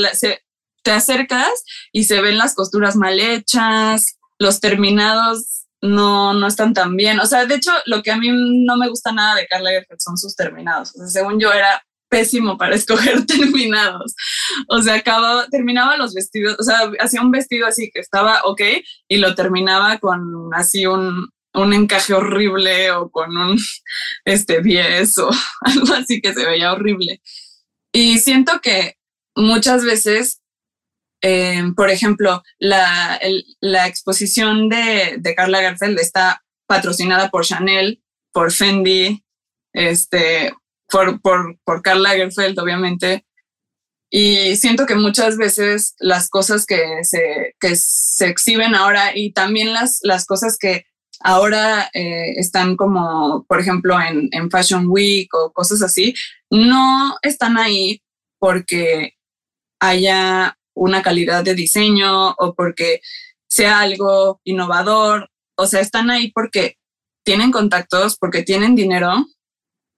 [0.83, 6.95] te acercas y se ven las costuras mal hechas, los terminados no, no están tan
[6.95, 7.19] bien.
[7.19, 9.99] O sea, de hecho, lo que a mí no me gusta nada de Carla Lagerfeld
[9.99, 10.89] son sus terminados.
[10.95, 14.15] O sea, según yo era pésimo para escoger terminados.
[14.67, 18.61] O sea, acababa, terminaba los vestidos, o sea, hacía un vestido así que estaba ok
[19.07, 23.57] y lo terminaba con así un, un encaje horrible o con un
[24.25, 25.29] este 10 o
[25.61, 27.21] algo así que se veía horrible.
[27.91, 28.95] Y siento que
[29.35, 30.41] muchas veces,
[31.21, 33.19] eh, por ejemplo, la,
[33.59, 39.23] la exposición de, de Carla Garfeld está patrocinada por Chanel, por Fendi,
[39.73, 40.53] este,
[40.89, 43.25] por, por, por Karl Lagerfeld, obviamente.
[44.09, 49.73] Y siento que muchas veces las cosas que se, que se exhiben ahora y también
[49.73, 50.85] las, las cosas que
[51.19, 56.13] ahora eh, están como, por ejemplo, en, en Fashion Week o cosas así,
[56.49, 58.01] no están ahí
[58.39, 59.13] porque
[59.79, 63.01] haya una calidad de diseño o porque
[63.49, 65.29] sea algo innovador.
[65.55, 66.77] O sea, están ahí porque
[67.23, 69.25] tienen contactos, porque tienen dinero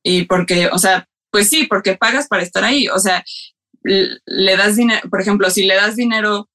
[0.03, 2.87] y porque, o sea, pues sí, porque pagas para estar ahí.
[2.87, 3.23] O sea,
[3.83, 6.49] le das dinero, por ejemplo, si le das dinero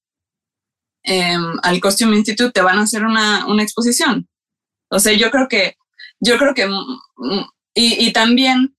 [1.03, 4.29] em, al Costume Institute, te van a hacer una, una, exposición.
[4.91, 5.77] O sea, yo creo que,
[6.21, 8.77] yo creo que, mm, mm, y, también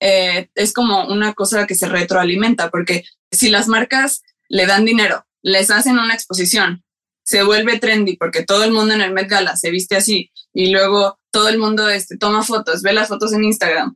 [0.00, 5.24] eh, es como una cosa que se retroalimenta, porque si las marcas le dan dinero,
[5.42, 6.84] les hacen una exposición,
[7.22, 10.70] se vuelve trendy porque todo el mundo en el Met Gala se viste así y
[10.70, 13.94] luego todo el mundo este, toma fotos, ve las fotos en Instagram,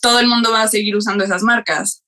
[0.00, 2.04] todo el mundo va a seguir usando esas marcas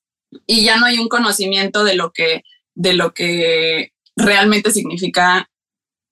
[0.47, 5.49] y ya no hay un conocimiento de lo que, de lo que realmente significa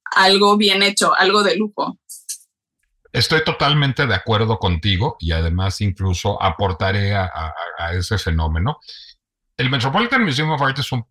[0.03, 1.97] algo bien hecho, algo de lujo.
[3.13, 7.29] Estoy totalmente de acuerdo contigo y además incluso aportaré a,
[7.77, 8.79] a, ese fenómeno.
[9.61, 11.05] El Metropolitan Museum of Art es un,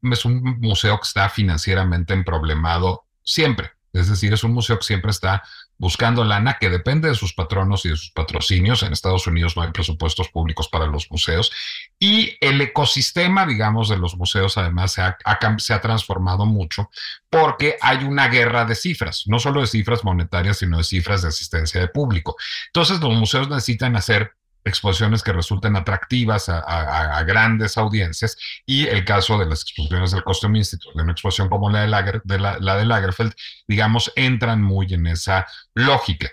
[0.58, 3.70] museo que está financieramente emproblemado siempre.
[3.92, 5.44] Es decir, es un museo que siempre está
[5.78, 8.82] buscando lana que depende de sus patronos y de sus patrocinios.
[8.82, 11.52] En Estados Unidos no hay presupuestos públicos para los museos
[12.00, 15.16] y el ecosistema, digamos, de los museos además se ha,
[15.58, 16.90] se ha transformado mucho
[17.30, 21.28] porque hay una guerra de cifras, no solo de cifras monetarias, sino de cifras de
[21.28, 22.34] asistencia de público.
[22.66, 24.34] Entonces los museos necesitan hacer
[24.64, 28.36] exposiciones que resulten atractivas a, grandes audiencias
[28.66, 32.20] y el caso de las exposiciones del Costume Institute, de una exposición como la de,
[32.24, 33.34] de la, de Lagerfeld,
[33.66, 36.30] digamos, entran muy en esa lógica.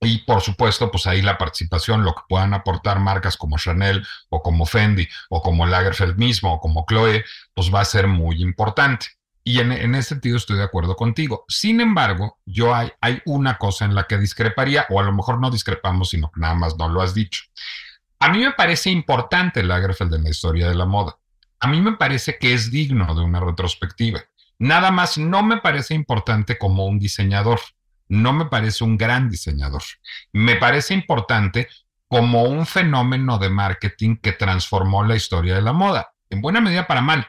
[0.00, 4.42] Y por supuesto, pues ahí la participación, lo que puedan aportar marcas como Chanel o
[4.42, 9.17] como Fendi o como Lagerfeld mismo o como Chloe, pues va a ser muy importante.
[9.48, 11.46] Y en, ese sentido estoy de acuerdo contigo.
[11.48, 15.40] Sin embargo, yo hay, hay una cosa en la que discreparía, o a lo mejor
[15.40, 17.44] no discrepamos, sino que nada más no lo has dicho.
[18.20, 21.16] A mí me parece importante el Lagerfeld en la historia de la moda.
[21.60, 24.20] A mí me parece que es digno de una retrospectiva.
[24.58, 27.60] Nada más no me parece importante como un diseñador.
[28.06, 29.82] No me parece un gran diseñador.
[30.30, 31.68] Me parece importante
[32.06, 36.86] como un fenómeno de marketing que transformó la historia de la moda, en buena medida
[36.86, 37.26] para mal,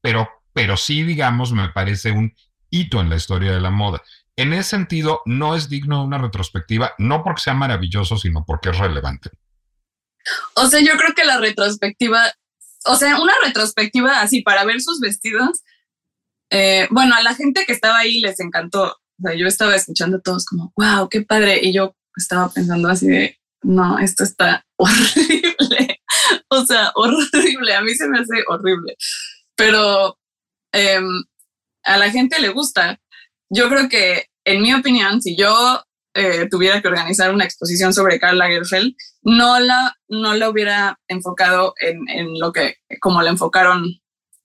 [0.00, 2.34] pero pero sí, digamos, me parece un
[2.70, 4.02] hito en la historia de la moda.
[4.36, 8.70] En ese sentido, no es digno de una retrospectiva, no porque sea maravilloso, sino porque
[8.70, 9.30] es relevante.
[10.54, 12.32] O sea, yo creo que la retrospectiva,
[12.86, 15.62] o sea, una retrospectiva así para ver sus vestidos,
[16.50, 18.84] eh, bueno, a la gente que estaba ahí les encantó.
[18.84, 21.60] O sea, yo estaba escuchando a todos como, wow, qué padre.
[21.62, 26.00] Y yo estaba pensando así de, no, esto está horrible.
[26.48, 27.74] o sea, horrible.
[27.74, 28.96] A mí se me hace horrible.
[29.54, 30.18] Pero
[30.72, 31.24] Em,
[31.84, 33.00] a la gente le gusta.
[33.48, 35.82] Yo creo que, en mi opinión, si yo
[36.14, 41.74] eh, tuviera que organizar una exposición sobre Karl Lagerfeld, no la, no la hubiera enfocado
[41.80, 44.00] en, en lo que, como la enfocaron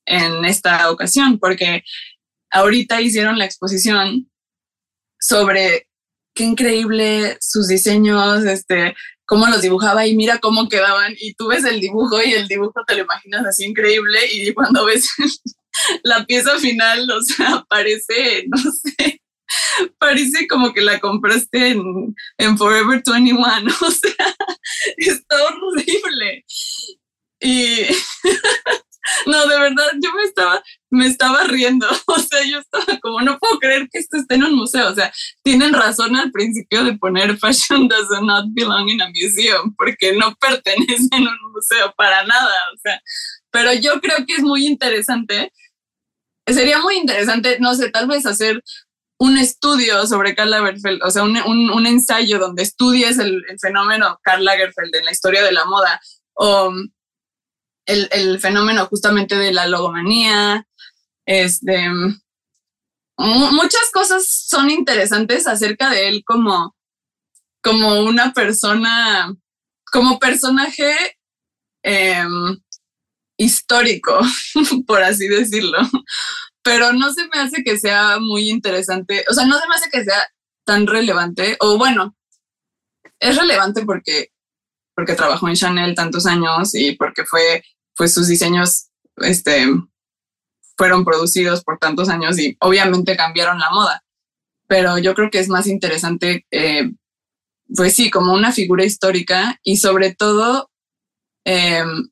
[0.06, 1.84] en esta ocasión, porque
[2.52, 4.32] ahorita hicieron la exposición
[5.20, 5.88] sobre
[6.36, 8.96] qué increíble sus diseños, este,
[9.26, 12.84] cómo los dibujaba y mira cómo quedaban y tú ves el dibujo y el dibujo
[12.86, 15.10] te lo imaginas así increíble y cuando ves
[16.04, 19.22] la pieza final, o sea, parece, no sé,
[19.98, 23.42] parece como que la compraste en, en Forever 21,
[23.82, 24.36] o sea,
[24.98, 26.46] está horrible.
[27.42, 27.82] Y
[29.28, 33.38] no, de verdad, yo me estaba, me estaba riendo, o sea, yo estaba como, no
[33.38, 35.14] puedo creer que esto esté en un museo, o sea,
[35.44, 40.34] tienen razón al principio de poner Fashion does not belong in a museum, porque no
[40.36, 43.02] pertenece en un museo para nada, o sea,
[43.52, 45.52] pero yo creo que es muy interesante
[46.48, 48.64] sería muy interesante, no sé, tal vez hacer
[49.18, 54.44] un estudio sobre Karl Lagerfeld, o sea, un, un, ensayo donde estudies el, fenómeno Karl
[54.44, 56.02] Lagerfeld en la historia de la moda,
[56.34, 56.74] o
[57.86, 60.68] el, el fenómeno justamente de la logomanía,
[61.26, 61.90] este,
[63.18, 66.76] muchas cosas son interesantes acerca de él como,
[67.64, 69.34] como una persona,
[69.92, 71.18] como personaje,
[71.84, 72.60] em,
[73.38, 74.20] histórico,
[74.88, 75.78] por así decirlo.
[76.64, 79.90] Pero no se me hace que sea muy interesante, o sea, no se me hace
[79.90, 80.28] que sea
[80.66, 82.16] tan relevante, o bueno,
[83.20, 84.30] es relevante porque,
[84.96, 87.64] porque trabajó en Chanel tantos años y porque fue,
[87.96, 89.68] pues sus diseños, este,
[90.78, 94.04] fueron producidos por tantos años y obviamente cambiaron la moda.
[94.68, 96.92] Pero yo creo que es más interesante, eh,
[97.76, 100.70] pues sí, como una figura histórica y sobre todo
[101.46, 102.10] em,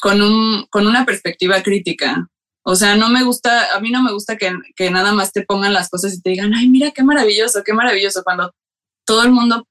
[0.00, 2.28] con, un, con una perspectiva crítica.
[2.64, 5.42] O sea, no me gusta, a mí no me gusta que, que nada más te
[5.42, 8.52] pongan las cosas y te digan, ay, mira qué maravilloso, qué maravilloso, cuando
[9.06, 9.68] todo el mundo,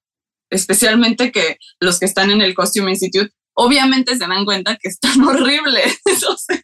[0.49, 5.21] especialmente que los que están en el Costume Institute, obviamente se dan cuenta que están
[5.27, 5.99] horribles.
[6.29, 6.61] o sea,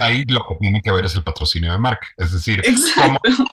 [0.00, 2.06] Ahí lo que tiene que ver es el patrocinio de marca.
[2.16, 3.20] Es decir, Exacto.
[3.24, 3.46] cómo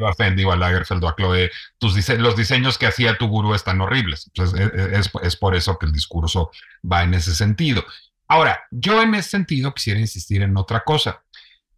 [0.00, 3.28] a Fendi o a Lagerfeld o a Chloe, tus dise los diseños que hacía tu
[3.28, 4.26] gurú están horribles.
[4.28, 6.50] Entonces, e, e, es, es, por eso que el discurso
[6.90, 7.84] va en ese sentido.
[8.28, 11.22] Ahora, yo en ese sentido quisiera insistir en otra cosa.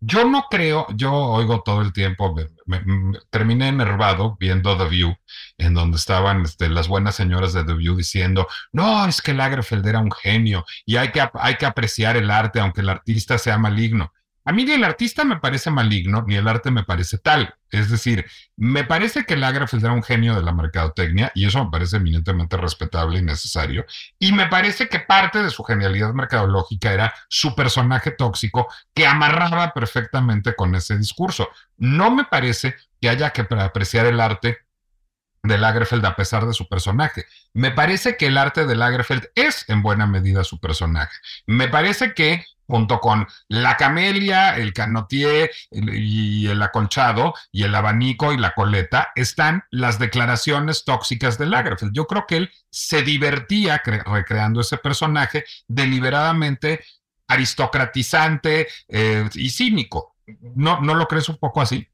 [0.01, 2.35] Yo no creo, yo oigo todo el tiempo,
[2.67, 5.17] me, me, terminé enervado viendo The View,
[5.57, 9.87] en donde estaban este, las buenas señoras de The View diciendo, no, es que Lagerfeld
[9.87, 13.57] era un genio y hay que, hay que apreciar el arte aunque el artista sea
[13.59, 14.13] maligno.
[14.45, 17.56] A mí ni el artista me parece maligno, ni el arte me parece tal.
[17.77, 18.25] Es decir,
[18.57, 22.57] me parece que Lagerfeld era un genio de la mercadotecnia y eso me parece eminentemente
[22.57, 23.85] respetable y necesario.
[24.19, 29.75] Y me parece que parte de su genialidad mercadológica era su personaje tóxico que amarraba
[29.75, 31.51] perfectamente con ese discurso.
[31.77, 34.61] No me parece que haya que apreciar el arte
[35.43, 37.27] de Lagerfeld a pesar de su personaje.
[37.53, 41.15] Me parece que el arte de Lagerfeld es en buena medida su personaje.
[41.47, 48.33] Me parece que junto con la camelia, el canotier y el acolchado y el abanico
[48.33, 51.93] y la coleta, están las declaraciones tóxicas de Lagerfeld.
[51.93, 56.85] Yo creo que él se divertía recreando ese personaje deliberadamente
[57.29, 60.17] aristocratizante eh, y cínico.
[60.55, 61.87] ¿No, ¿No lo crees un poco así?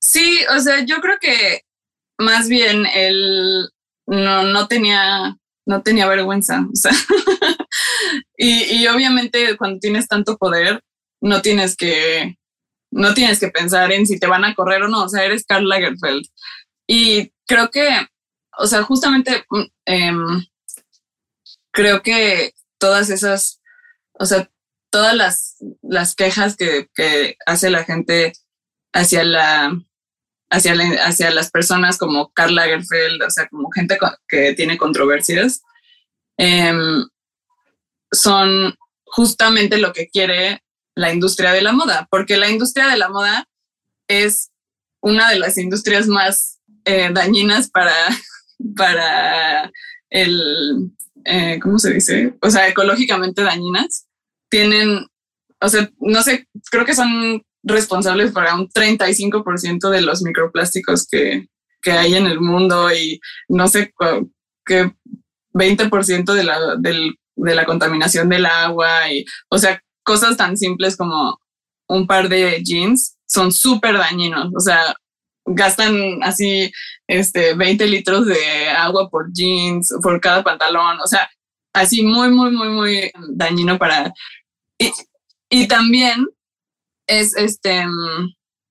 [0.00, 1.62] Sí, o sea, yo creo que
[2.18, 3.68] más bien él
[4.06, 5.36] no, no tenía
[5.66, 6.64] no tenía vergüenza.
[6.72, 6.92] O sea,
[8.36, 10.82] y, y, obviamente cuando tienes tanto poder,
[11.20, 12.36] no tienes que,
[12.90, 15.04] no tienes que pensar en si te van a correr o no.
[15.04, 16.26] O sea, eres Karl Lagerfeld.
[16.86, 17.88] Y creo que,
[18.58, 19.44] o sea, justamente
[19.86, 20.12] eh,
[21.72, 23.60] creo que todas esas,
[24.14, 24.50] o sea,
[24.90, 28.32] todas las, las quejas que, que hace la gente
[28.92, 29.76] hacia la
[30.50, 30.74] hacia,
[31.04, 35.62] hacia las personas como Karl Lagerfeld, o sea, como gente que tiene controversias,
[36.38, 36.72] eh,
[38.16, 40.62] son justamente lo que quiere
[40.94, 43.46] la industria de la moda, porque la industria de la moda
[44.08, 44.50] es
[45.00, 47.94] una de las industrias más eh, dañinas para,
[48.76, 49.70] para
[50.10, 50.90] el,
[51.24, 52.34] eh, ¿cómo se dice?
[52.40, 54.06] O sea, ecológicamente dañinas.
[54.48, 55.06] Tienen,
[55.60, 61.48] o sea, no sé, creo que son responsables para un 35% de los microplásticos que,
[61.82, 63.92] que, hay en el mundo y no sé
[64.64, 64.92] qué
[65.52, 70.96] 20% de la, del, de la contaminación del agua y, o sea, cosas tan simples
[70.96, 71.38] como
[71.88, 74.94] un par de jeans son súper dañinos, o sea,
[75.44, 76.70] gastan así
[77.06, 81.30] este 20 litros de agua por jeans, por cada pantalón, o sea,
[81.72, 84.12] así muy, muy, muy, muy dañino para...
[84.78, 84.92] Y,
[85.48, 86.26] y también
[87.06, 87.86] es este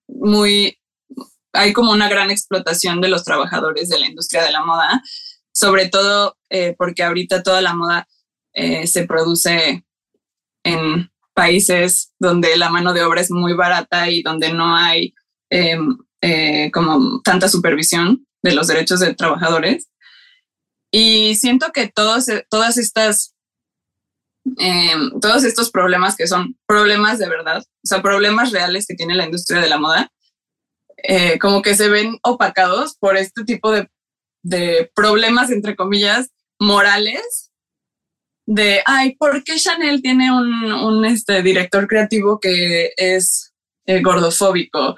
[0.08, 0.78] muy
[1.54, 5.02] hay como una gran explotación de los trabajadores de la industria de la moda,
[5.54, 8.08] sobre todo eh, porque ahorita toda la moda
[8.56, 9.86] eh, se produce
[10.64, 15.14] en países donde la mano de obra es muy barata y donde no hay
[15.52, 15.78] eh,
[16.22, 19.90] eh, como tanta supervisión de los derechos de trabajadores.
[20.92, 23.36] Y siento que todos, todas estas
[24.60, 29.16] eh, todos estos problemas que son problemas de verdad, o sea, problemas reales que tiene
[29.16, 30.12] la industria de la moda,
[30.98, 33.90] eh, como que se ven opacados por este tipo de,
[34.44, 36.30] de, problemas, entre comillas,
[36.60, 37.45] morales,
[38.46, 43.54] de, ay, ¿por qué Chanel tiene un, un este, director creativo que es
[43.86, 44.96] eh, gordofóbico?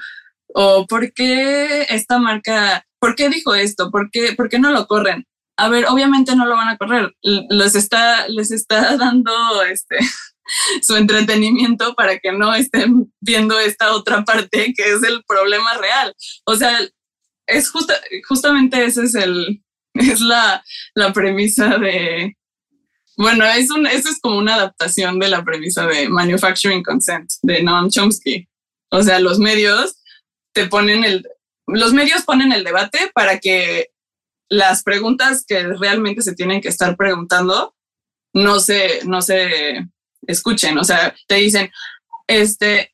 [0.54, 3.92] ¿O por qué esta marca, por qué dijo esto?
[3.92, 5.26] ¿Por qué, por qué no lo corren?
[5.58, 9.34] a ver, obviamente no lo van a correr, les está, les está dando
[9.64, 9.98] este,
[10.82, 16.16] su entretenimiento para que no estén viendo esta otra parte que es el problema real.
[16.46, 16.80] O sea,
[17.48, 17.96] es justa,
[18.28, 19.64] justamente ese es el,
[19.96, 22.38] es la, la premisa de,
[23.18, 27.64] bueno, es un, eso es como una adaptación de la premisa de Manufacturing Consent de
[27.64, 28.48] Noam Chomsky.
[28.92, 29.98] O sea, los medios
[30.54, 31.28] te ponen el,
[31.68, 33.90] los medios ponen el debate para que
[34.50, 37.76] las preguntas que realmente se tienen que estar preguntando
[38.34, 39.88] no se, no se
[40.28, 40.78] escuchen.
[40.78, 41.72] O sea, te dicen,
[42.28, 42.94] este,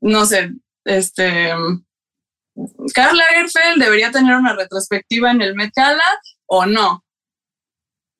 [0.00, 0.52] no sé,
[0.84, 1.52] este,
[2.94, 6.04] Carla Lagerfeld debería tener una retrospectiva en el Met Gala
[6.46, 7.04] o no.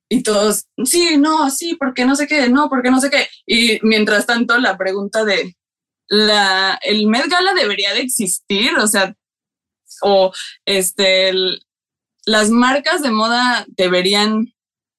[0.09, 3.29] Y todos, sí, no, sí, porque no sé qué, no, porque no sé qué.
[3.47, 5.57] Y mientras tanto, la pregunta de,
[6.09, 8.77] la, ¿el Met Gala debería de existir?
[8.79, 9.15] O sea,
[10.03, 10.33] o
[10.65, 11.33] este,
[12.25, 14.53] las marcas de moda deberían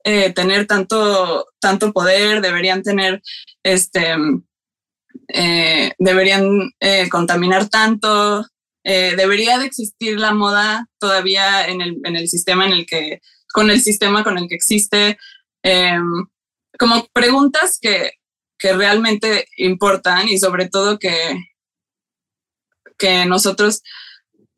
[0.04, 3.22] eh, tener tanto, tanto poder, deberían tener,
[3.64, 4.16] este,
[5.30, 8.46] eh, deberían eh, contaminar tanto,
[8.84, 13.20] debería de existir la moda todavía en el, en el sistema en el que,
[13.54, 15.18] con el sistema con el que existe,
[15.64, 16.28] em,
[16.78, 18.12] como preguntas que,
[18.60, 21.38] que realmente importan y sobre todo que,
[22.98, 23.82] que nosotros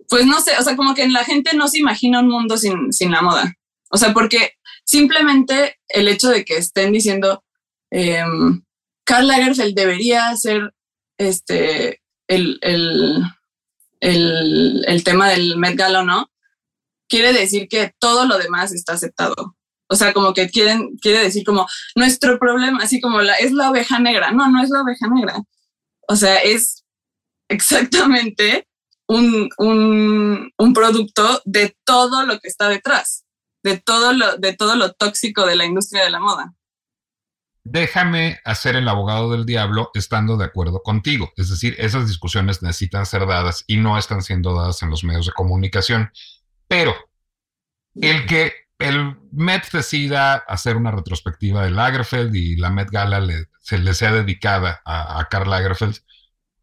[0.10, 2.92] pues no sé, o sea, como que la gente no se imagina un mundo sin,
[2.92, 3.54] sin la moda.
[3.92, 7.44] O sea, porque simplemente el hecho de que estén diciendo,
[7.92, 8.24] eh,
[9.08, 10.74] Lagerfeld debería ser
[11.18, 13.24] este, el, el,
[14.00, 16.32] el, el, tema del Met Gala no,
[17.10, 19.56] quiere decir que todo lo demás está aceptado.
[19.92, 23.72] O sea, como que quieren, quiere decir como nuestro problema, así como la, es la
[23.72, 24.32] oveja negra.
[24.32, 25.42] No, no es la oveja negra.
[26.08, 26.86] O sea, es
[27.50, 28.68] exactamente
[29.08, 33.26] un, un, un, producto de todo lo que está detrás,
[33.64, 36.54] de todo, lo, de todo lo tóxico de la industria de la moda.
[37.64, 41.32] Déjame hacer el abogado del diablo estando de acuerdo contigo.
[41.36, 45.26] Es decir, esas discusiones necesitan ser dadas y no están siendo dadas en los medios
[45.26, 46.12] de comunicación.
[46.70, 46.96] Pero
[47.96, 53.22] el que el Met decida hacer una retrospectiva de Lagerfeld y la Met Gala
[53.60, 55.98] se le sea dedicada a, a Karl Lagerfeld,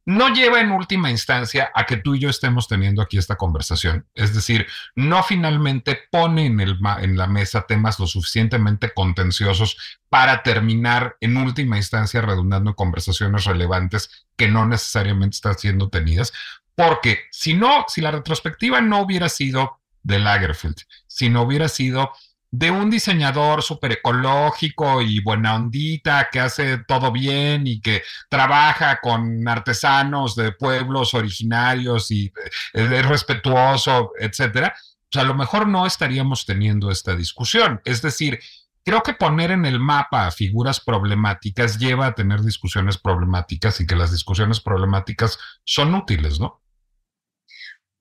[0.06, 4.06] no lleva en última instancia a que tú y yo estemos teniendo aquí esta conversación.
[4.14, 9.76] Es decir, no finalmente pone en, el, en la mesa temas lo suficientemente contenciosos
[10.08, 16.32] para terminar en última instancia redundando en conversaciones relevantes que no necesariamente están siendo tenidas.
[16.76, 20.76] Porque si no, si la retrospectiva no hubiera sido de Lagerfeld,
[21.06, 22.12] si no hubiera sido
[22.50, 29.00] de un diseñador súper ecológico y buena ondita, que hace todo bien y que trabaja
[29.02, 32.32] con artesanos de pueblos originarios y
[32.72, 34.74] eh, es respetuoso, etcétera,
[35.10, 37.80] pues a lo mejor no estaríamos teniendo esta discusión.
[37.84, 38.38] Es decir,
[38.84, 43.96] creo que poner en el mapa figuras problemáticas lleva a tener discusiones problemáticas y que
[43.96, 46.62] las discusiones problemáticas son útiles, ¿no?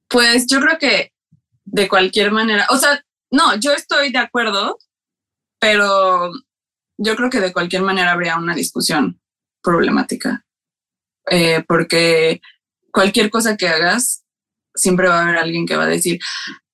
[0.07, 1.14] Pues yo creo que
[1.65, 4.77] de cualquier manera, o sea, no, yo estoy de acuerdo,
[5.59, 6.31] pero
[6.97, 9.19] yo creo que de cualquier manera habría una discusión
[9.61, 10.45] problemática,
[11.29, 12.39] eh, porque
[12.91, 14.23] cualquier cosa que hagas,
[14.73, 16.19] siempre va a haber alguien que va a decir,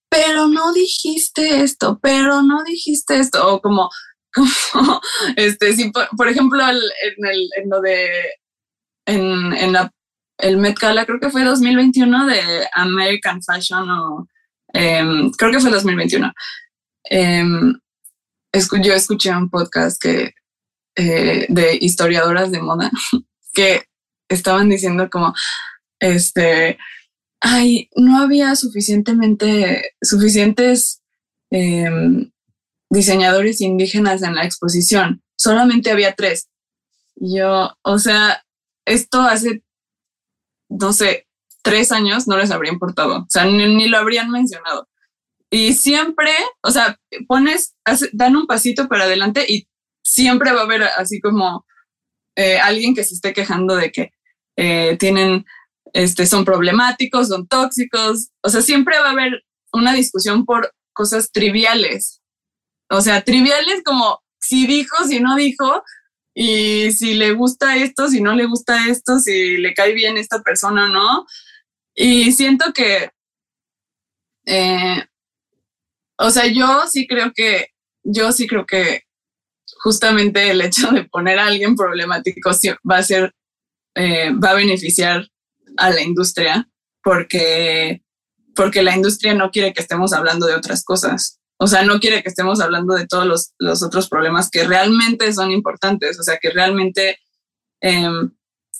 [0.09, 3.89] pero no dijiste esto, pero no dijiste esto, o como,
[4.73, 5.01] como
[5.37, 8.09] este, si por, ejemplo, en, el, en lo de,
[9.05, 9.91] en, en la,
[10.37, 14.27] el Met Gala, creo que fue 2021 de American Fashion o
[14.73, 16.31] Em, creo que fue 2021.
[17.05, 17.73] Em,
[18.83, 20.33] yo escuché un podcast que,
[20.95, 22.91] eh, de historiadoras de moda
[23.53, 23.83] que
[24.29, 25.33] estaban diciendo como,
[25.99, 26.77] este,
[27.41, 31.01] ay, no había suficientemente, suficientes
[31.49, 32.31] em,
[32.89, 36.47] diseñadores indígenas en la exposición, solamente había tres.
[37.15, 38.43] yo, o sea,
[38.85, 39.63] esto hace,
[40.69, 41.27] no sé,
[41.61, 44.87] tres años no les habría importado, o sea, ni, lo habrían mencionado.
[45.49, 46.31] Y siempre,
[46.63, 46.97] o sea,
[47.27, 47.75] pones,
[48.13, 49.67] dan un pasito para adelante y
[50.03, 51.65] siempre va a haber así como
[52.37, 54.11] eh, alguien que se esté quejando de que
[54.57, 55.45] eh, tienen,
[55.93, 59.43] este, son problemáticos, son tóxicos, o sea, siempre va a haber
[59.73, 62.21] una discusión por cosas triviales.
[62.89, 65.83] O sea, triviales como si dijo, si no dijo,
[66.33, 70.41] y si le gusta esto, si no le gusta esto, si le cae bien esta
[70.41, 71.25] persona o no.
[71.95, 73.09] Y siento que,
[74.45, 75.05] eh,
[76.17, 77.67] o sea, yo sí creo que,
[78.03, 79.03] yo sí creo que
[79.83, 82.51] justamente el hecho de poner a alguien problemático
[82.89, 83.33] va a ser,
[83.95, 85.27] eh, va a beneficiar
[85.77, 86.67] a la industria
[87.03, 88.03] porque,
[88.55, 91.39] porque la industria no quiere que estemos hablando de otras cosas.
[91.57, 95.31] O sea, no quiere que estemos hablando de todos los, los otros problemas que realmente
[95.31, 96.19] son importantes.
[96.19, 97.19] O sea, que realmente,
[97.81, 98.31] em,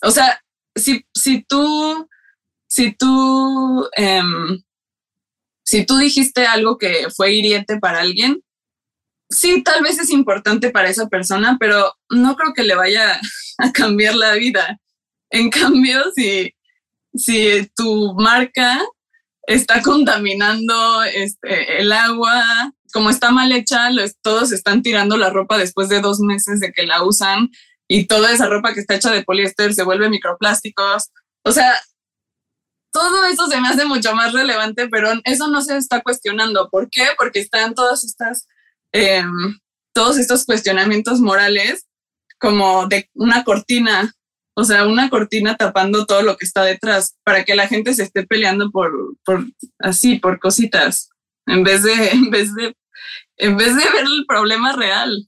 [0.01, 0.41] o sea,
[0.75, 2.07] si, si tú
[2.71, 4.63] si tú, em,
[5.65, 8.41] si tú dijiste algo que fue hiriente para alguien,
[9.29, 13.19] sí, tal vez es importante para esa persona, pero no creo que le vaya
[13.57, 14.79] a cambiar la vida.
[15.31, 16.55] En cambio, si,
[17.13, 18.79] si tu marca
[19.47, 23.89] está contaminando este, el agua, como está mal hecha,
[24.21, 27.49] todos están tirando la ropa después de dos meses de que la usan
[27.89, 31.09] y toda esa ropa que está hecha de poliéster se vuelve microplásticos.
[31.43, 31.81] O sea,
[32.91, 36.69] todo eso se me hace mucho más relevante, pero eso no se está cuestionando.
[36.69, 37.07] ¿Por qué?
[37.17, 38.47] Porque están todas estas,
[38.91, 39.59] em,
[39.93, 41.87] todos estos cuestionamientos morales
[42.39, 44.13] como de una cortina,
[44.55, 48.03] o sea, una cortina tapando todo lo que está detrás para que la gente se
[48.03, 48.91] esté peleando por,
[49.23, 49.45] por
[49.79, 51.09] así, por cositas,
[51.45, 52.75] en vez de, en vez de,
[53.37, 55.27] en vez de ver el problema real.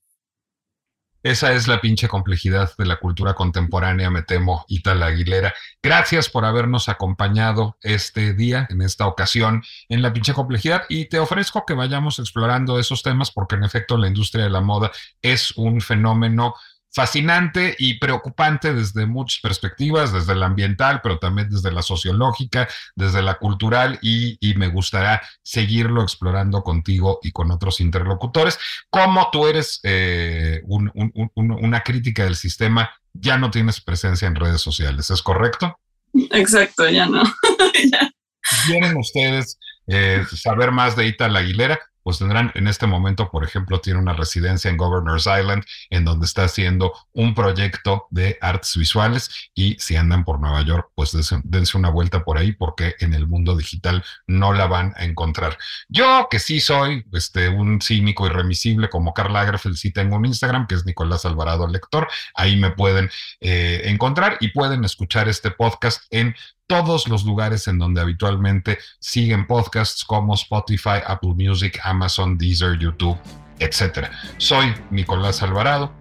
[1.24, 5.54] Esa es la pinche complejidad de la cultura contemporánea, me temo, Itala Aguilera.
[5.82, 11.20] Gracias por habernos acompañado este día, en esta ocasión, en la pinche complejidad y te
[11.20, 15.56] ofrezco que vayamos explorando esos temas porque en efecto la industria de la moda es
[15.56, 16.56] un fenómeno
[16.94, 23.24] fascinante y preocupante desde muchas perspectivas, desde la ambiental, pero también desde la sociológica, desde
[23.24, 28.60] la cultural, y, me gustará seguirlo explorando contigo y con otros interlocutores.
[28.92, 35.10] Como tú eres eh, una crítica del sistema, ya no tienes presencia en redes sociales,
[35.10, 35.80] ¿es correcto?
[36.14, 37.24] Exacto, ya no.
[38.68, 41.80] ¿Quieren ustedes eh, saber más de Itala Aguilera?
[42.04, 46.26] Pues tendrán en este momento, por ejemplo, tiene una residencia en Governor's Island, en donde
[46.26, 51.12] está haciendo un proyecto de artes visuales y si andan por Nueva York, pues
[51.44, 55.58] dense, una vuelta por ahí porque en el mundo digital no la van a encontrar.
[55.88, 60.68] Yo que sí soy este, un cínico irremisible como Carl Lagerfeld, sí tengo un Instagram
[60.68, 66.04] que es Nicolás Alvarado Lector, ahí me pueden eh, encontrar y pueden escuchar este podcast
[66.10, 66.36] en
[66.68, 73.18] todos los lugares en donde habitualmente siguen podcasts como Spotify, Apple Music, Amazon, Deezer, YouTube,
[73.60, 74.10] etc.
[74.38, 75.92] Soy Nicolás Alvarado,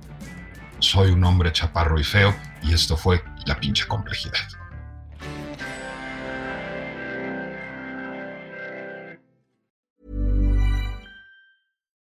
[0.79, 4.33] soy un hombre chaparro y feo y esto fue La pinche complejidad.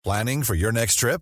[0.04, 1.22] Planning for your next trip?